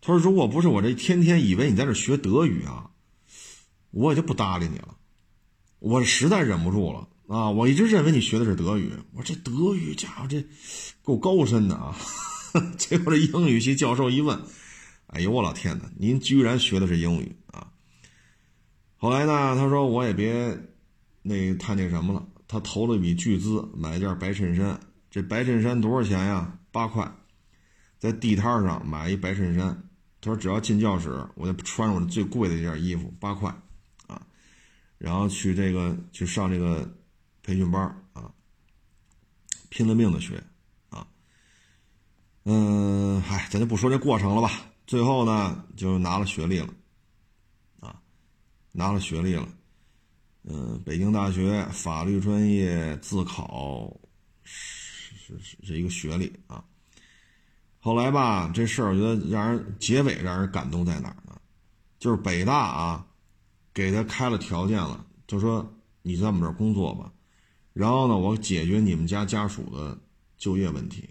[0.00, 2.90] 他说，如果不是我这天天以为你在这学德语啊，
[3.90, 4.96] 我也就不搭理你了。
[5.80, 7.50] 我实在忍不住了啊！
[7.50, 10.44] 我一直认为你学的是德语，我这德语家伙这
[11.02, 11.96] 够高深的啊。
[12.78, 14.40] 结果这英语系教授一问，
[15.08, 15.90] 哎呦我老天哪！
[15.96, 17.70] 您居然学的是英语啊？
[18.96, 20.58] 后来呢，他说我也别
[21.22, 22.26] 那太那什么了。
[22.48, 24.80] 他投了一笔巨资买一件白衬衫，
[25.10, 26.58] 这白衬衫多少钱呀？
[26.72, 27.12] 八块，
[27.98, 29.87] 在地摊上买一白衬衫。
[30.28, 33.50] 他说只要进教室，我就穿我最贵的一件衣服，八块
[34.06, 34.20] 啊。
[34.98, 36.86] 然后去这个去上这个
[37.42, 38.30] 培训班啊，
[39.70, 40.42] 拼了命的学。
[40.90, 41.06] 啊
[42.44, 44.50] 嗯，嗨，咱就不说这过程了吧。
[44.86, 46.68] 最后呢，就拿了学历了，
[47.80, 47.98] 啊，
[48.72, 49.48] 拿了学历了。
[50.42, 53.98] 嗯，北京大学法律专业自考
[54.44, 56.62] 是是是是一个学历啊。
[57.88, 61.40] 后来吧，这事儿我觉得让人结尾让人感动在哪儿呢？
[61.98, 63.06] 就是北大啊，
[63.72, 65.66] 给他开了条件了，就说
[66.02, 67.10] 你在我们这儿工作吧，
[67.72, 69.98] 然后呢，我解决你们家家属的
[70.36, 71.08] 就业问题。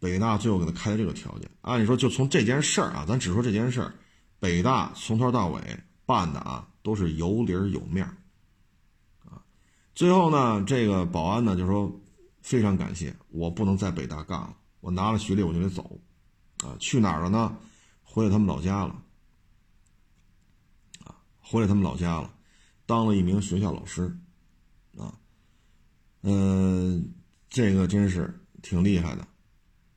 [0.00, 3.94] 北大最后给他开的这个条件，按理说就从这件事儿啊，咱只说这件事儿，
[4.40, 5.60] 北大从头到尾
[6.04, 8.16] 办的啊都是有理有面儿，
[9.30, 9.38] 啊，
[9.94, 11.96] 最后呢，这个保安呢就说
[12.42, 15.98] 非常感谢，我不能在北大干了，我拿了学历我就得走，
[16.58, 17.56] 啊，去哪儿了呢？
[18.02, 19.02] 回了他们老家了，
[21.06, 22.30] 啊，回了他们老家了，
[22.84, 24.14] 当了一名学校老师，
[24.98, 25.18] 啊，
[26.20, 27.14] 嗯，
[27.48, 29.26] 这个真是挺厉害的。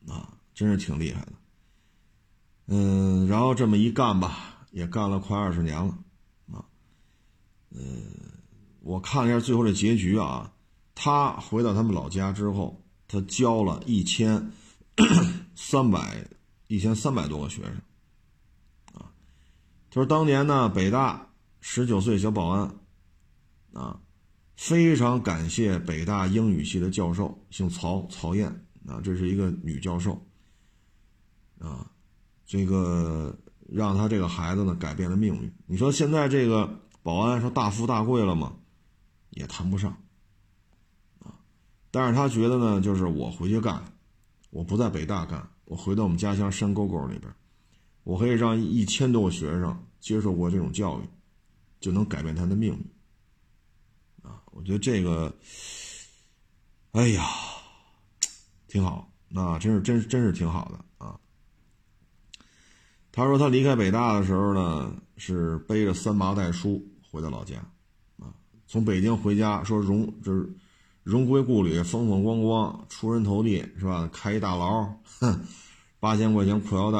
[0.08, 1.34] 啊，真是挺厉害的，
[2.68, 5.98] 嗯，然后这么一干吧，也干了快二十年了，
[6.54, 6.64] 啊，
[7.72, 8.06] 嗯，
[8.80, 10.54] 我看了一下最后这结局啊，
[10.96, 14.50] 他回到他们老家之后，他交了一千
[15.56, 16.28] 三百
[16.68, 17.74] 一千三百多个学生，
[18.94, 19.12] 啊，
[19.90, 21.30] 他说当年呢，北大
[21.62, 22.76] 十九岁小保安，
[23.74, 24.00] 啊，
[24.56, 28.64] 非常感谢北大英语系的教授，姓曹，曹燕。
[28.88, 30.26] 啊，这是一个女教授，
[31.60, 31.92] 啊，
[32.46, 33.38] 这个
[33.68, 35.54] 让他这个孩子呢改变了命运。
[35.66, 38.56] 你说现在这个保安说大富大贵了吗？
[39.32, 39.92] 也谈不上，
[41.20, 41.36] 啊，
[41.92, 43.84] 但是他觉得呢，就是我回去干，
[44.58, 47.32] 我不在北大干，我回到我们家乡山沟沟里边，
[48.04, 51.04] 我可以让一千多个学生接受过这种教育，
[51.80, 55.32] 就能改变他的命运，啊，我觉得这个，
[56.94, 57.24] 哎呀。
[58.68, 61.18] 挺好，那真是真真是挺好的啊。
[63.14, 67.56] 他说他离开北大的时候呢，是背着三麻袋书回到老家，
[68.20, 68.34] 啊，
[68.68, 70.52] 从北京回家说荣就是
[71.08, 74.10] 荣归故里，风风光光，出人头地是吧？
[74.12, 74.86] 开一大牢，
[75.22, 75.40] 哼，
[76.02, 77.00] 八千块钱裤腰带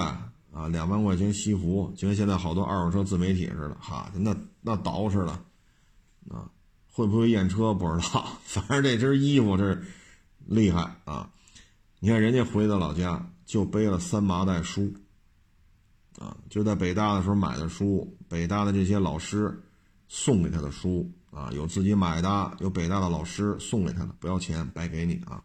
[0.54, 5.32] 啊，两万块钱西服，就跟现在好多二手车自媒体似的，哈，那那倒饬的，
[6.30, 6.50] 啊，
[6.90, 9.78] 会不会验车不知道， 反正这身衣服这
[10.46, 11.30] 厉害啊。
[12.00, 14.94] 你看，人家回到老家就背了三麻袋书，
[16.18, 19.62] 啊，就在北大的时候买的书，北大的这些老师
[20.08, 25.44] 送给他的书，啊，有自己买的，有北大的老师送给他的，不要钱，白给你啊。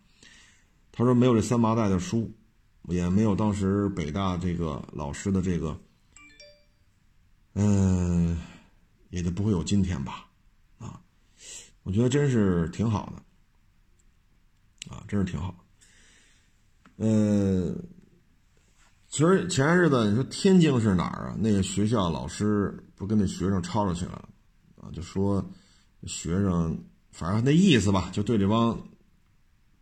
[0.90, 2.30] 他说没有这三麻袋的书，
[2.88, 5.78] 也没有当时北大这个老师的这个，
[7.54, 8.38] 嗯，
[9.10, 10.26] 也就不会有今天吧，
[10.78, 11.00] 啊，
[11.82, 15.54] 我觉得真是挺好的，啊，真是挺好。
[16.98, 17.74] 嗯，
[19.08, 21.36] 其实前些日子你说天津是哪儿啊？
[21.38, 24.28] 那个学校老师不跟那学生吵吵起来了
[24.76, 24.90] 啊？
[24.92, 25.44] 就说
[26.06, 28.88] 学生反正那意思吧，就对这帮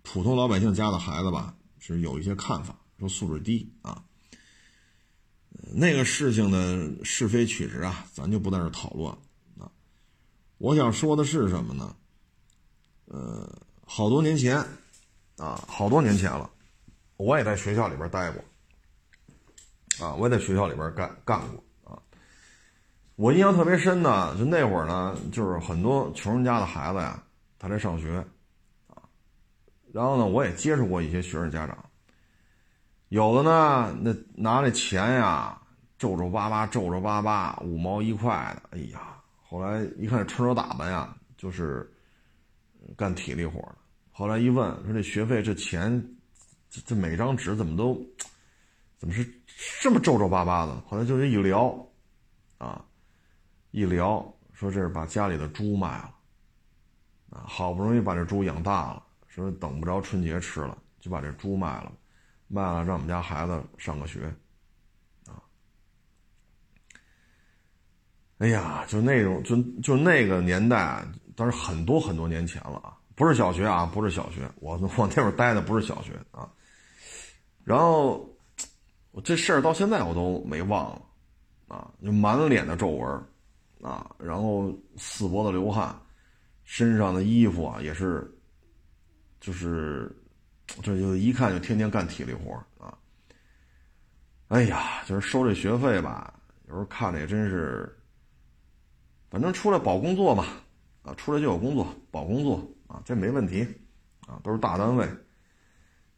[0.02, 4.04] 普通老百姓家的孩子吧是有一些看法，说素质低啊。
[5.72, 9.18] 那个事情的是非曲直啊，咱就不在这讨论了
[9.64, 9.70] 啊。
[10.58, 11.94] 我想说的是什么呢？
[13.06, 14.56] 呃，好多年前
[15.36, 16.50] 啊，好多年前了。
[17.16, 18.42] 我也在学校里边待过，
[20.06, 21.62] 啊，我也在学校里边干干过。
[23.20, 27.22] 我印象特别深的，就那会儿呢，就是很多穷人家的孩子呀，
[27.58, 28.16] 他在上学，
[28.86, 28.96] 啊，
[29.92, 31.76] 然后呢，我也接触过一些学生家长，
[33.10, 35.60] 有的呢，那拿那钱呀，
[35.98, 41.92] 皱皱巴巴，皱皱巴巴，五毛一块的，哎呀，后来一看穿着打扮呀，就是
[42.96, 43.76] 干体力活的。
[44.12, 46.02] 后来一问，说这学费这钱。
[46.70, 48.00] 这这每张纸怎么都
[48.96, 49.28] 怎么是
[49.82, 50.80] 这么皱皱巴巴的？
[50.88, 51.76] 后来就一聊，
[52.58, 52.82] 啊，
[53.70, 54.18] 一聊
[54.52, 56.14] 说这是把家里的猪卖了，
[57.30, 61.92] 啊，好不容易把这猪养大了，说等不着春节吃了，就把这猪卖了，
[62.48, 64.34] 卖了让我们家孩子上个学，
[65.26, 65.42] 啊，
[68.38, 71.04] 哎呀，就那种就就那个年代，
[71.36, 72.96] 当时很多很多年前了啊。
[73.16, 76.50] 不是小学啊，不是小学，我我那会儿待的不是小学啊。
[77.64, 78.26] 然后，
[79.10, 81.02] 我这事儿到现在我都没忘了，
[81.68, 83.24] 啊，就满脸的皱纹，
[83.82, 85.94] 啊，然后四脖子流汗，
[86.64, 88.30] 身上的衣服啊也是，
[89.40, 90.14] 就是，
[90.82, 92.96] 这就一看就天天干体力活啊。
[94.48, 96.34] 哎呀，就是收这学费吧，
[96.68, 97.98] 有时候看着也真是，
[99.30, 100.46] 反正出来保工作嘛，
[101.02, 102.62] 啊，出来就有工作，保工作。
[102.90, 103.62] 啊，这没问题，
[104.26, 105.08] 啊，都是大单位，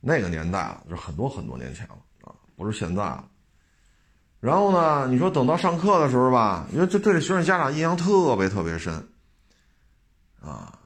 [0.01, 3.29] 那个年代了，就很多很多年前了啊，不是现在了。
[4.43, 8.93] 然后呢，你说等到上课的时候吧，因为这对这学生家长印象特别特别深，
[10.41, 10.77] 啊，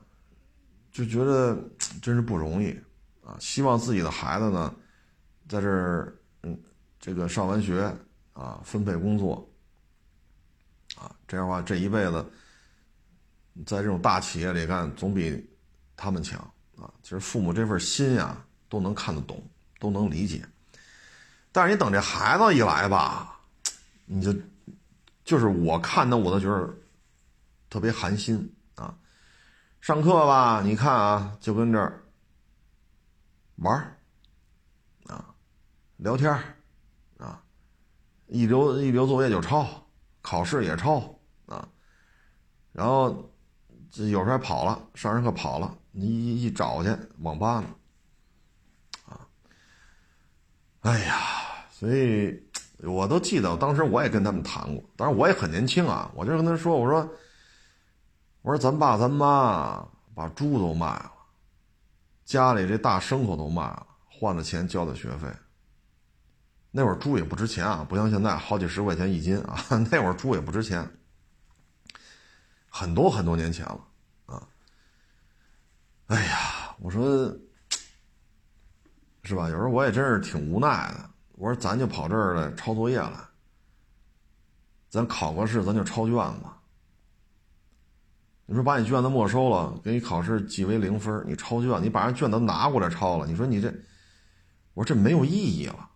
[0.93, 1.57] 就觉得
[2.03, 2.69] 真是不容易
[3.25, 4.75] 啊，希望自己的孩子呢，
[5.49, 6.55] 在这儿，嗯，
[7.01, 7.91] 这个上完学
[8.35, 9.49] 啊，分配工作，
[10.99, 12.23] 啊，这样的话，这一辈子
[13.65, 15.49] 在这种大企业里干，总比。
[15.99, 16.39] 他们强
[16.79, 16.93] 啊！
[17.03, 18.37] 其实父母这份心呀，
[18.69, 19.43] 都能看得懂，
[19.81, 20.45] 都能理解。
[21.53, 23.36] 但是你等这孩子一来吧，
[24.07, 24.35] 你就
[25.25, 26.75] 就是我看的我都觉得
[27.69, 28.97] 特别寒心啊。
[29.81, 32.03] 上课吧，你看啊，就跟这儿
[33.57, 33.99] 玩
[35.07, 35.35] 啊，
[35.97, 36.33] 聊天
[37.19, 37.43] 啊，
[38.27, 39.87] 一留一留作业就抄，
[40.23, 41.69] 考试也抄啊，
[42.73, 43.33] 然后
[43.91, 45.77] 这有时候还跑了，上上课跑了。
[45.93, 46.91] 你一一找去
[47.21, 47.69] 网吧呢，
[49.07, 49.27] 啊，
[50.81, 52.46] 哎呀，所以
[52.87, 57.09] 我都记得，当时我也跟他们谈过，当然我也很年轻啊，我就跟他说，我说，
[58.43, 61.13] 我说咱爸咱妈把猪都卖了，
[62.25, 65.29] 家里这大牲口都卖了，换了钱交的学费。
[66.71, 70.89] 那会儿猪也不值钱啊，不像现在好几十块钱一斤啊， 那会儿猪也不值钱，
[72.69, 73.81] 很多很多年前了。
[74.27, 74.43] 啊
[76.09, 77.35] 哎呀，我说，
[79.25, 79.49] 是吧？
[79.49, 81.11] 有时候我也真是挺无奈的。
[81.37, 83.13] 我说，咱就跑这儿来抄作业来，
[84.89, 86.47] 咱考个试，咱就抄卷子。
[88.47, 93.73] 你说把你卷子没收了，给你考试记为零分，你抄卷，你把人卷子拿过来抄了，你说你这，
[94.73, 95.91] 我说这没有意义了，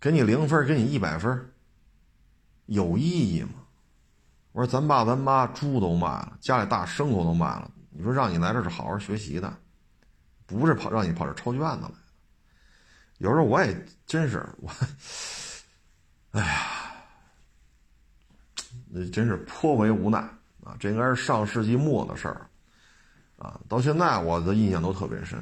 [0.00, 1.52] 给你零分，给你一百分，
[2.66, 3.50] 有意义吗？
[4.52, 7.70] 我说，咱爸咱妈猪都卖了，家里大牲口都卖了。
[7.90, 9.56] 你说让你来这是好好学习的，
[10.46, 12.03] 不是跑让你跑这抄卷子来。
[13.18, 14.70] 有时候我也真是我，
[16.32, 16.92] 哎呀，
[18.88, 20.18] 那真是颇为无奈
[20.62, 20.76] 啊！
[20.78, 22.48] 这应该是上世纪末的事儿
[23.36, 25.38] 啊，到现在我的印象都特别深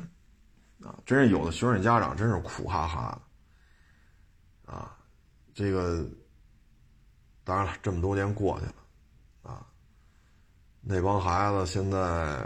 [0.82, 0.98] 啊。
[1.06, 3.20] 真是有的学生家长真是苦哈哈
[4.66, 4.96] 的啊。
[5.54, 6.04] 这个
[7.44, 8.74] 当然了，这么多年过去了。
[9.42, 9.66] 啊
[10.84, 12.44] 那帮孩子现在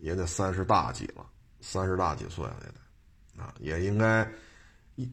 [0.00, 1.26] 也得三十大几了，
[1.60, 2.80] 三十大几岁了也得，
[3.38, 4.28] 啊，也应该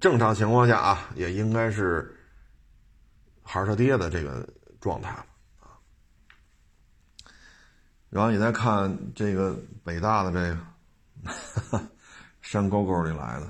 [0.01, 2.13] 正常情况下啊，也应该是
[3.43, 4.47] 孩儿他爹的这个
[4.81, 5.25] 状态了
[5.61, 5.77] 啊。
[8.09, 10.57] 然后你再看这个北大的这
[11.71, 11.89] 个
[12.41, 13.45] 山沟沟里来的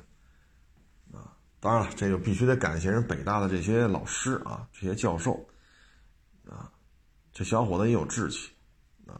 [1.17, 5.47] 啊，当然了，这个必须得感谢人北大的这些老师啊，这些教授
[6.49, 6.71] 啊，
[7.32, 8.51] 这小伙子也有志气
[9.07, 9.19] 啊。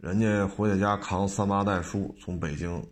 [0.00, 2.84] 人家回家扛三八袋书，从北京，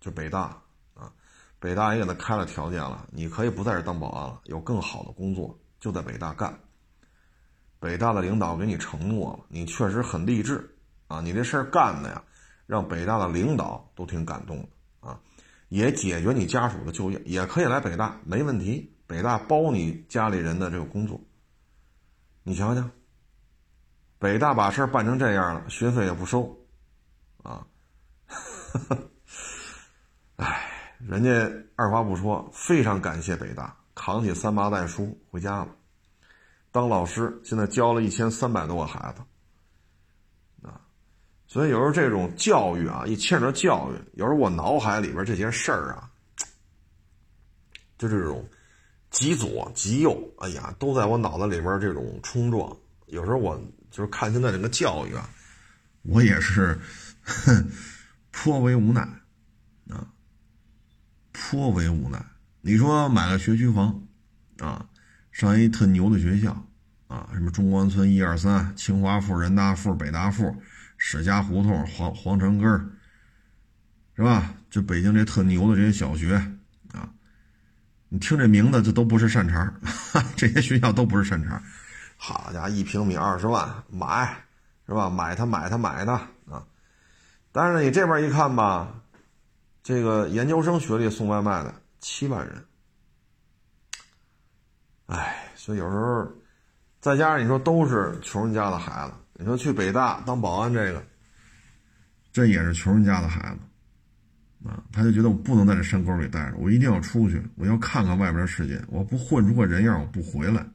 [0.00, 0.60] 就北大
[0.94, 1.12] 啊，
[1.58, 6.58] 北大也给他开了条件了，你可以不在这当保安了，有更好的工作就在北大干。
[7.80, 10.76] 北大的领导给你承诺了，你确实很励志
[11.06, 12.22] 啊，你这事儿干的呀，
[12.66, 15.20] 让北大的领导都挺感动的啊，
[15.68, 21.20] 也解决你家属的就业，也可以来北大，没问题，北大包你家里人的这个工作。
[22.42, 22.90] 你想想。
[24.20, 26.58] 北大把事儿办成这样了，学费也不收，
[27.44, 27.64] 啊，
[30.38, 31.30] 哎，人家
[31.76, 35.68] 二话不说，非常感谢北大，扛起三八袋书回家了，
[36.72, 40.80] 当老师，现在教了一千三百多个孩子，啊，
[41.46, 46.10] 所以有时候这种教育啊，一牵扯教育，有时候我脑海里边这些事儿啊，
[47.98, 48.48] 就这种
[49.10, 52.76] 极左极右，哎呀，都在我脑子里边这种冲撞，
[53.06, 53.60] 有时候我。
[53.90, 55.30] 就是看现在这个教育啊，
[56.02, 56.78] 我也是
[57.24, 57.70] 哼
[58.30, 59.02] 颇为无奈，
[61.38, 62.20] 颇为无奈。
[62.60, 64.02] 你说买个学区房，
[64.58, 64.84] 啊，
[65.30, 66.66] 上一特牛的学校，
[67.06, 70.54] 啊，什么中关村一二三、清华附、人大附、北大附、
[70.96, 72.90] 史家胡同、黄黄城根儿，
[74.16, 74.52] 是吧？
[74.68, 76.34] 就北京这特牛的这些小学，
[76.92, 77.08] 啊，
[78.08, 79.72] 你听这名字，这都不是善茬
[80.36, 81.62] 这些学校都不是善茬
[82.16, 84.36] 好家伙，一平米二十万，买，
[84.86, 85.08] 是吧？
[85.08, 86.14] 买它，买它，买它
[86.50, 86.66] 啊！
[87.52, 88.97] 但是你这边一看吧，
[89.88, 91.74] 这个研究生学历送外卖的。
[91.98, 92.62] 七万人，
[95.06, 96.30] 哎，所以有时候
[97.00, 101.02] 再加上你说都是穷人家的孩子，你说去北大当保安，这个
[102.30, 110.66] 这也是穷人家的孩子啊，他就觉得我不能在这山沟里待着，我一定要出去，我要看看外边的世界，我不混出个人样，我不回来。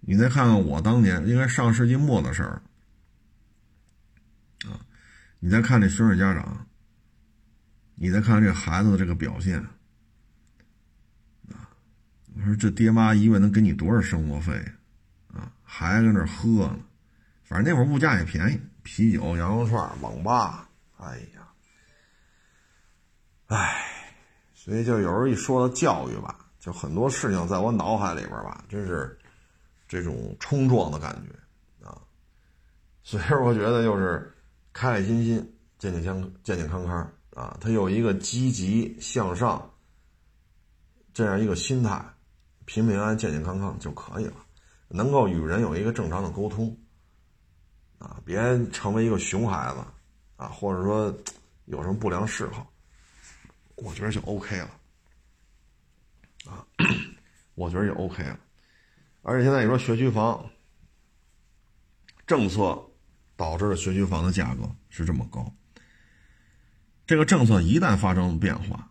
[0.00, 2.62] 你再看看我当年，应该上世纪末的事儿
[4.64, 4.80] 啊，
[5.38, 6.66] 你再看这学生家长。
[7.98, 9.58] 你再看这孩子的这个表现，
[11.48, 11.66] 啊，
[12.34, 14.52] 我说这爹妈一个月能给你多少生活费
[15.32, 15.50] 啊？
[15.62, 16.78] 孩子搁那喝呢，
[17.42, 20.68] 反正那会儿物价也便宜，啤酒、羊肉串、网吧，
[20.98, 21.48] 哎呀，
[23.46, 23.82] 哎，
[24.52, 29.18] 所以就有时候一说到教育吧，就很多事情在我脑海里边吧，真是
[29.88, 31.96] 这种冲撞的感觉啊。
[33.02, 34.35] 所以我觉得就是
[34.76, 37.10] 开开心心、健健康、健健康康。
[37.34, 39.74] 啊，他有一个积极向上
[41.14, 42.02] 这样一个心态，
[42.66, 44.34] 平平安安、健健康康就可以了，
[44.88, 46.74] 能够与人有一个正常的沟通，
[47.98, 48.38] 啊，别
[48.70, 49.80] 成为一个熊孩子，
[50.36, 51.14] 啊，或者说
[51.66, 52.70] 有什么不良嗜好，
[53.76, 54.70] 我觉得就 OK 了，
[56.46, 56.66] 啊，
[57.54, 58.40] 我觉得就 OK 了，
[59.20, 60.42] 而且现在你说学区房
[62.26, 62.82] 政策
[63.36, 65.52] 导致的学区房的价格是这么高。
[67.06, 68.90] 这个政策一旦发生变化，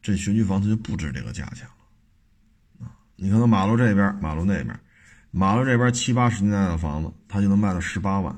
[0.00, 2.94] 这学区房它就不值这个价钱了，啊！
[3.16, 4.78] 你看，它马路这边，马路那边，
[5.32, 8.32] 马路这边七八十年代的房子，它就能卖到十八万；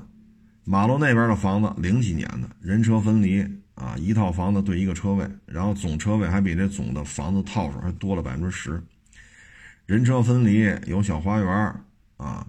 [0.63, 3.45] 马路那边的房子，零几年的，人车分离
[3.75, 8.81] 啊，一套房子对一个车位，然后总车位还比这总的房子套数还多了百分之十，
[9.85, 11.75] 人车分离，有小花园
[12.17, 12.47] 啊，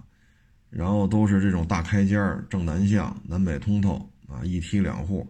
[0.71, 2.17] 然后都是这种大开间
[2.49, 5.27] 正南向，南北通透啊，一梯两户。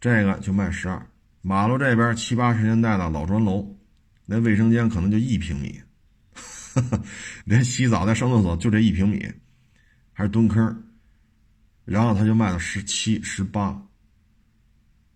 [0.00, 1.06] 这个就卖十二，
[1.42, 3.76] 马路这边七八十年代的老砖楼，
[4.24, 5.78] 那卫生间可能就一平米，
[7.44, 9.30] 连洗澡再上厕所就这一平米，
[10.12, 10.84] 还是蹲坑，
[11.84, 13.70] 然后他就卖到十七、十八，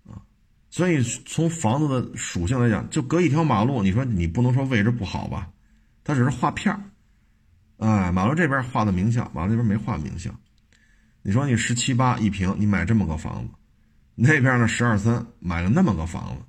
[0.04, 0.20] 啊，
[0.68, 5.48] 所以从房子的属性来讲，就隔一条马路，你说你不能说位置不好吧？
[6.04, 6.82] 它只是划片儿，
[7.82, 10.30] 哎，马路这边画的名校，马路那边没画名校，
[11.20, 13.52] 你说你十七八一平，你买这么个房子。
[14.14, 14.68] 那边呢？
[14.68, 16.42] 十二三买了那么个房子，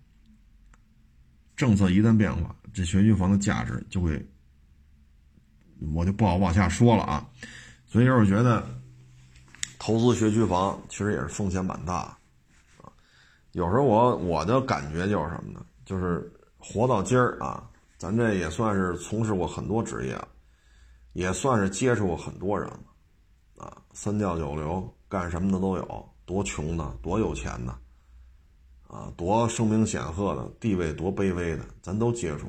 [1.56, 4.24] 政策一旦变化，这学区房的价值就会，
[5.94, 7.26] 我就不好往下说了啊。
[7.88, 8.64] 所以我觉得，
[9.80, 12.18] 投资学区房其实也是风险蛮大啊。
[13.54, 15.66] 有时候我我的感觉就是什么呢？
[15.84, 17.64] 就是活到今儿啊，
[17.98, 20.22] 咱这也算是从事过很多职业，
[21.14, 23.78] 也算是接触过很多人了啊。
[23.94, 26.10] 三教九流，干什么的都有。
[26.26, 27.78] 多穷的，多有钱的，
[28.88, 32.48] 啊，多声名显赫的，地位多卑微的，咱都接触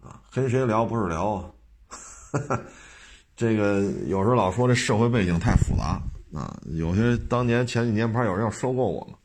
[0.00, 1.50] 过，啊，跟谁聊不是聊啊？
[3.36, 6.00] 这个有时候老说这社会背景太复杂
[6.32, 9.18] 啊，有些当年前几年不是有人要收购我吗？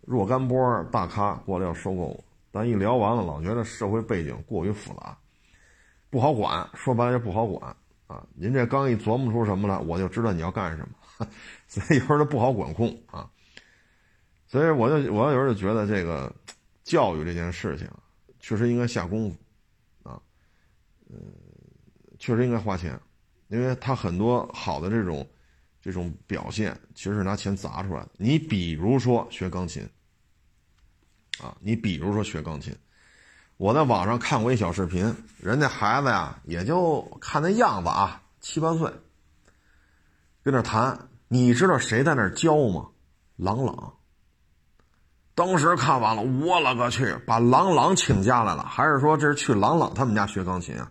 [0.00, 5.18] 若干波大咖过来要收购我，但一聊完了，老觉得社会背景过于复杂，
[6.12, 7.74] 不好管，说白了就不好管
[8.06, 8.22] 啊。
[8.34, 11.26] 您这刚一琢磨出什么来，我就知道你要干什么。
[11.66, 13.30] 所以有时候不好管控啊，
[14.46, 16.30] 所以我就我有时候就觉得这个
[16.84, 17.88] 教育这件事情
[18.40, 19.36] 确实应该下功夫
[20.10, 20.20] 啊，
[21.08, 21.16] 嗯，
[22.18, 23.00] 确实应该花钱，
[23.48, 25.26] 因为他很多好的这种
[25.80, 28.10] 这种表现其实是拿钱砸出来的。
[28.18, 29.88] 你比如说学钢琴
[31.40, 32.76] 啊，你比如说学钢琴，
[33.62, 38.92] 我在网上看过一小视频，人家孩子呀也就看那样子啊，七八岁，
[40.42, 40.98] 跟那弹。
[41.28, 42.88] 你知道谁在那教吗？
[43.36, 43.94] 郎朗。
[45.36, 50.90] 当时看完了，我勒个去，把郎朗请家来了，还是说这是去郎朗他们家学钢琴啊？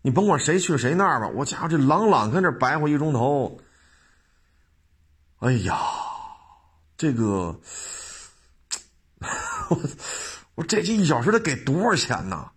[0.00, 3.60] 你甭管谁去谁那儿吧，我家伙这郎朗跟这白活一钟头。
[5.40, 5.76] 哎呀，
[6.96, 7.60] 这个，
[9.70, 9.80] 我
[10.58, 12.50] 我这这一小时得给多少钱呢？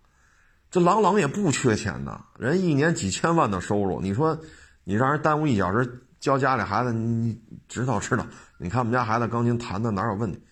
[0.72, 4.36] 这郎朗也不缺钱呐，人一年几千万的收入，你说
[4.82, 6.04] 你让人耽误一小时？
[6.18, 8.26] 教家里孩子，你知道知道？
[8.58, 10.44] 你看我们家孩子钢琴弹的哪有问题？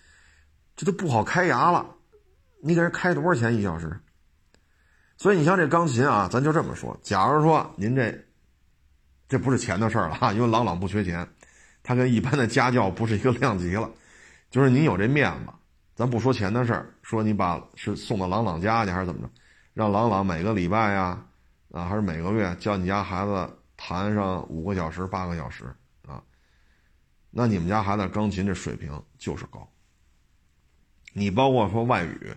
[0.77, 1.85] 这都不好开牙了。
[2.63, 3.99] 你给人开多少钱一小时？
[5.17, 6.97] 所以你像这钢琴啊，咱就这么说。
[7.03, 8.17] 假如说您这，
[9.27, 11.27] 这不是钱的事儿了哈，因为朗朗不缺钱，
[11.83, 13.89] 他跟一般的家教不是一个量级了。
[14.49, 15.51] 就是您有这面子，
[16.01, 19.29] 咱不说钱的事儿，说你把是送到朗朗家去还是怎么着，
[19.75, 21.23] 让朗朗每个礼拜呀，
[21.71, 23.47] 啊还是每个月教你家孩子
[23.77, 25.63] 弹上五个小时、八个小时
[26.07, 26.23] 啊，
[27.29, 29.71] 那你们家孩子钢琴这水平就是高。
[31.13, 32.33] 你包括说外语，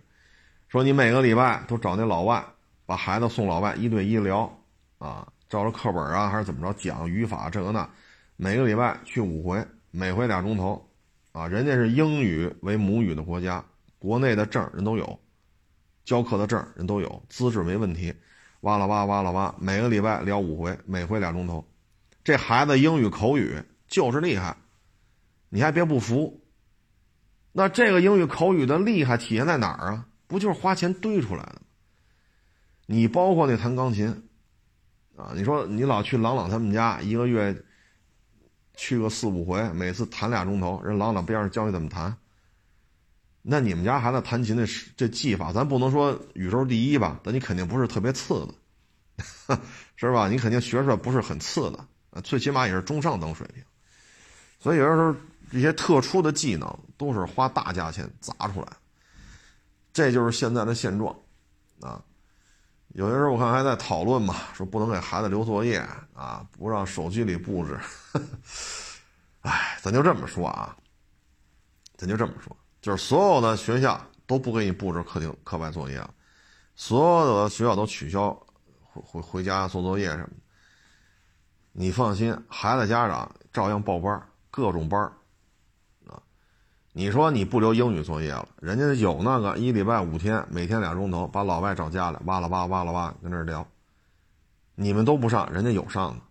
[0.68, 2.44] 说你每个礼拜都找那老外。
[2.84, 4.42] 把孩子送老外一对一聊，
[4.98, 7.88] 啊，照着课本啊还是怎么着讲语法这个那，
[8.36, 10.86] 每个礼拜去五回，每回俩钟头，
[11.34, 13.64] 啊，人家是英语为母语的国家，
[13.98, 15.18] 国内的证人都有，
[16.04, 18.14] 教课的证人都有，资质没问题，
[18.60, 21.68] 哇啦哇哇啦哇，每个礼拜聊五回，每回俩钟头，
[22.22, 24.56] 这孩子英语口语就是厉害，
[25.48, 26.40] 你还别不服。
[27.50, 30.06] 那这个英语口语的厉害体现在哪儿啊？
[30.28, 31.62] 不就是花钱堆出来的吗？
[32.86, 34.06] 你包括那弹钢琴，
[35.16, 37.60] 啊，你说你老去朗朗他们家，一个月
[38.74, 42.16] 去个四五回，每次弹俩钟头，人朗朗边上教你怎么弹。
[43.42, 44.66] 那你们家孩子弹琴的
[44.96, 47.20] 这技法，咱不能说宇宙第一吧？
[47.22, 49.58] 但你肯定不是特别次的，
[49.96, 50.28] 是吧？
[50.28, 53.62] 你肯定学出来不是很次的，最起码也是中上等水平。
[54.58, 55.14] 所以有的时候
[55.52, 58.68] 这些特殊的技能都是花大价钱砸出来，
[59.92, 61.14] 这就是现在的现状，
[61.80, 62.02] 啊。
[62.94, 65.78] 有些时候我看还在讨论嘛，说不能给孩子留作业
[66.14, 67.78] 啊，不让手机里布置。
[69.42, 70.76] 哎，咱就这么说啊，
[71.96, 76.14] 咱就这么说，就是所有的学校都不给你布置课庭课外作业了，
[76.76, 78.30] 所有的学校都取消
[78.80, 80.36] 回回回家做作业什么的。
[81.72, 84.22] 你放心，孩子家长照样报班，
[84.52, 85.12] 各种班。
[86.96, 93.66] 你说你不留英语作业了，人家有那个一礼拜五天，每天俩钟头，把老外找家来，哇啦哇哇啦哇跟那聊。
[94.76, 96.22] 你们都不上，人家有上的。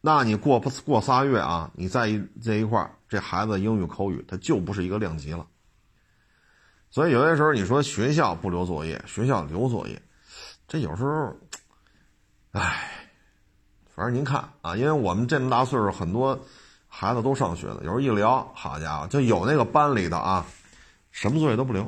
[0.00, 5.46] 那你过过仨月啊，你在一这一块这孩子英语口语他就不是一个量级了。
[6.88, 10.00] 所以有些时候你说学校不留作业，学校留作业，
[10.66, 11.36] 这有时候，
[12.52, 12.90] 唉，
[13.94, 16.40] 反正您看啊，因为我们这么大岁数，很多。
[16.98, 20.46] 孩子都上学了，有时候一聊，好家伙，就有那个班里的啊，
[21.10, 21.86] 什么作业都不留，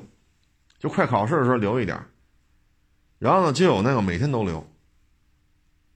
[0.79, 1.99] 就快考试的时候留一点
[3.19, 4.63] 然后呢，就有那个每天都留。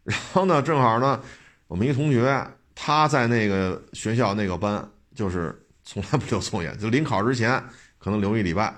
[0.02, 1.20] 然后呢，正好呢，
[1.66, 2.42] 我们一同学
[2.74, 7.62] 他在那个学校那个班，就是从来不留作业，就临考之前
[7.98, 8.74] 可能留一礼拜。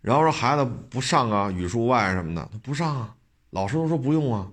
[0.00, 3.12] 然后说孩子不上啊，语数外什么的，他不上啊，
[3.50, 4.46] 老师都说不用啊，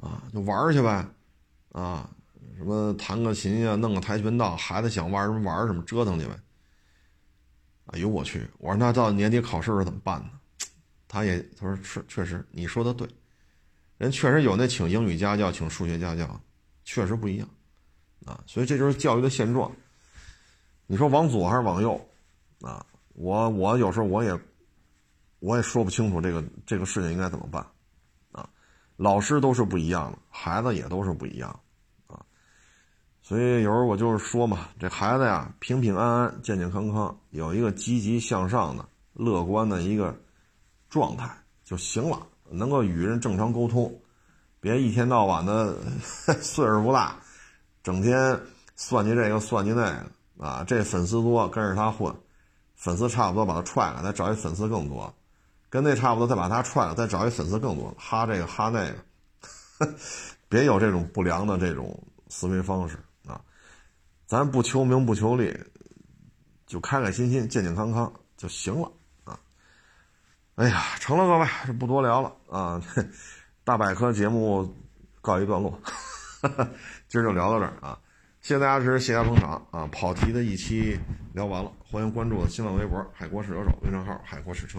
[0.00, 1.04] 啊，就玩去呗，
[1.72, 2.08] 啊。
[2.62, 6.38] 什么弹个琴呀，弄个跆拳道，孩子想玩什么玩什么，折腾去呗。
[7.86, 8.48] 哎呦我去！
[8.58, 10.30] 我说那到年底考试时怎么办呢？
[11.08, 13.08] 他也他说是确实，你说的对，
[13.98, 16.40] 人确实有那请英语家教，请数学家教，
[16.84, 17.48] 确实不一样
[18.24, 18.40] 啊。
[18.46, 19.70] 所以这就是教育的现状。
[20.86, 22.00] 你说往左还是往右
[22.60, 22.86] 啊？
[23.14, 24.38] 我我有时候我也
[25.40, 27.66] 我也说不清楚这个这个事情应该怎么办
[28.30, 28.48] 啊。
[28.96, 31.60] 老师都是不一样的，孩子也都是不一样。
[33.22, 40.14] 所以有时候我就是说嘛，这孩子呀，平平安安、健健康康，有一个积极向上的、乐观的一个
[40.90, 41.30] 状态
[41.64, 42.26] 就行了。
[42.50, 43.90] 能够与人正常沟通，
[44.60, 45.74] 别一天到晚的
[46.42, 47.16] 岁数不大，
[47.82, 48.38] 整天
[48.76, 49.82] 算计这个算计那
[50.36, 50.64] 个啊。
[50.66, 52.12] 这粉丝多，跟着他混；
[52.74, 55.10] 粉丝差不多，把他踹了，再找一粉丝更多；
[55.70, 57.94] 跟那差不多，再把他踹了，再找一粉丝更多。
[57.96, 58.84] 哈这个哈那
[59.78, 59.94] 个，
[60.50, 61.98] 别有这种不良的这种
[62.28, 62.98] 思维方式。
[64.32, 65.54] 咱不求名不求利，
[66.66, 68.90] 就开开心心、健健康康就行了
[69.24, 69.38] 啊！
[70.54, 72.82] 哎呀，成了，各位，这不多聊了啊！
[73.62, 74.74] 大百科节目
[75.20, 75.78] 告一段落，
[77.08, 77.98] 今儿就聊到这儿啊！
[78.40, 79.86] 谢谢大家支持，谢谢大家捧场啊！
[79.92, 80.98] 跑题的一期
[81.34, 84.78] 聊完了，欢迎关注新浪微博“海阔试车手”微信号“海阔试车”。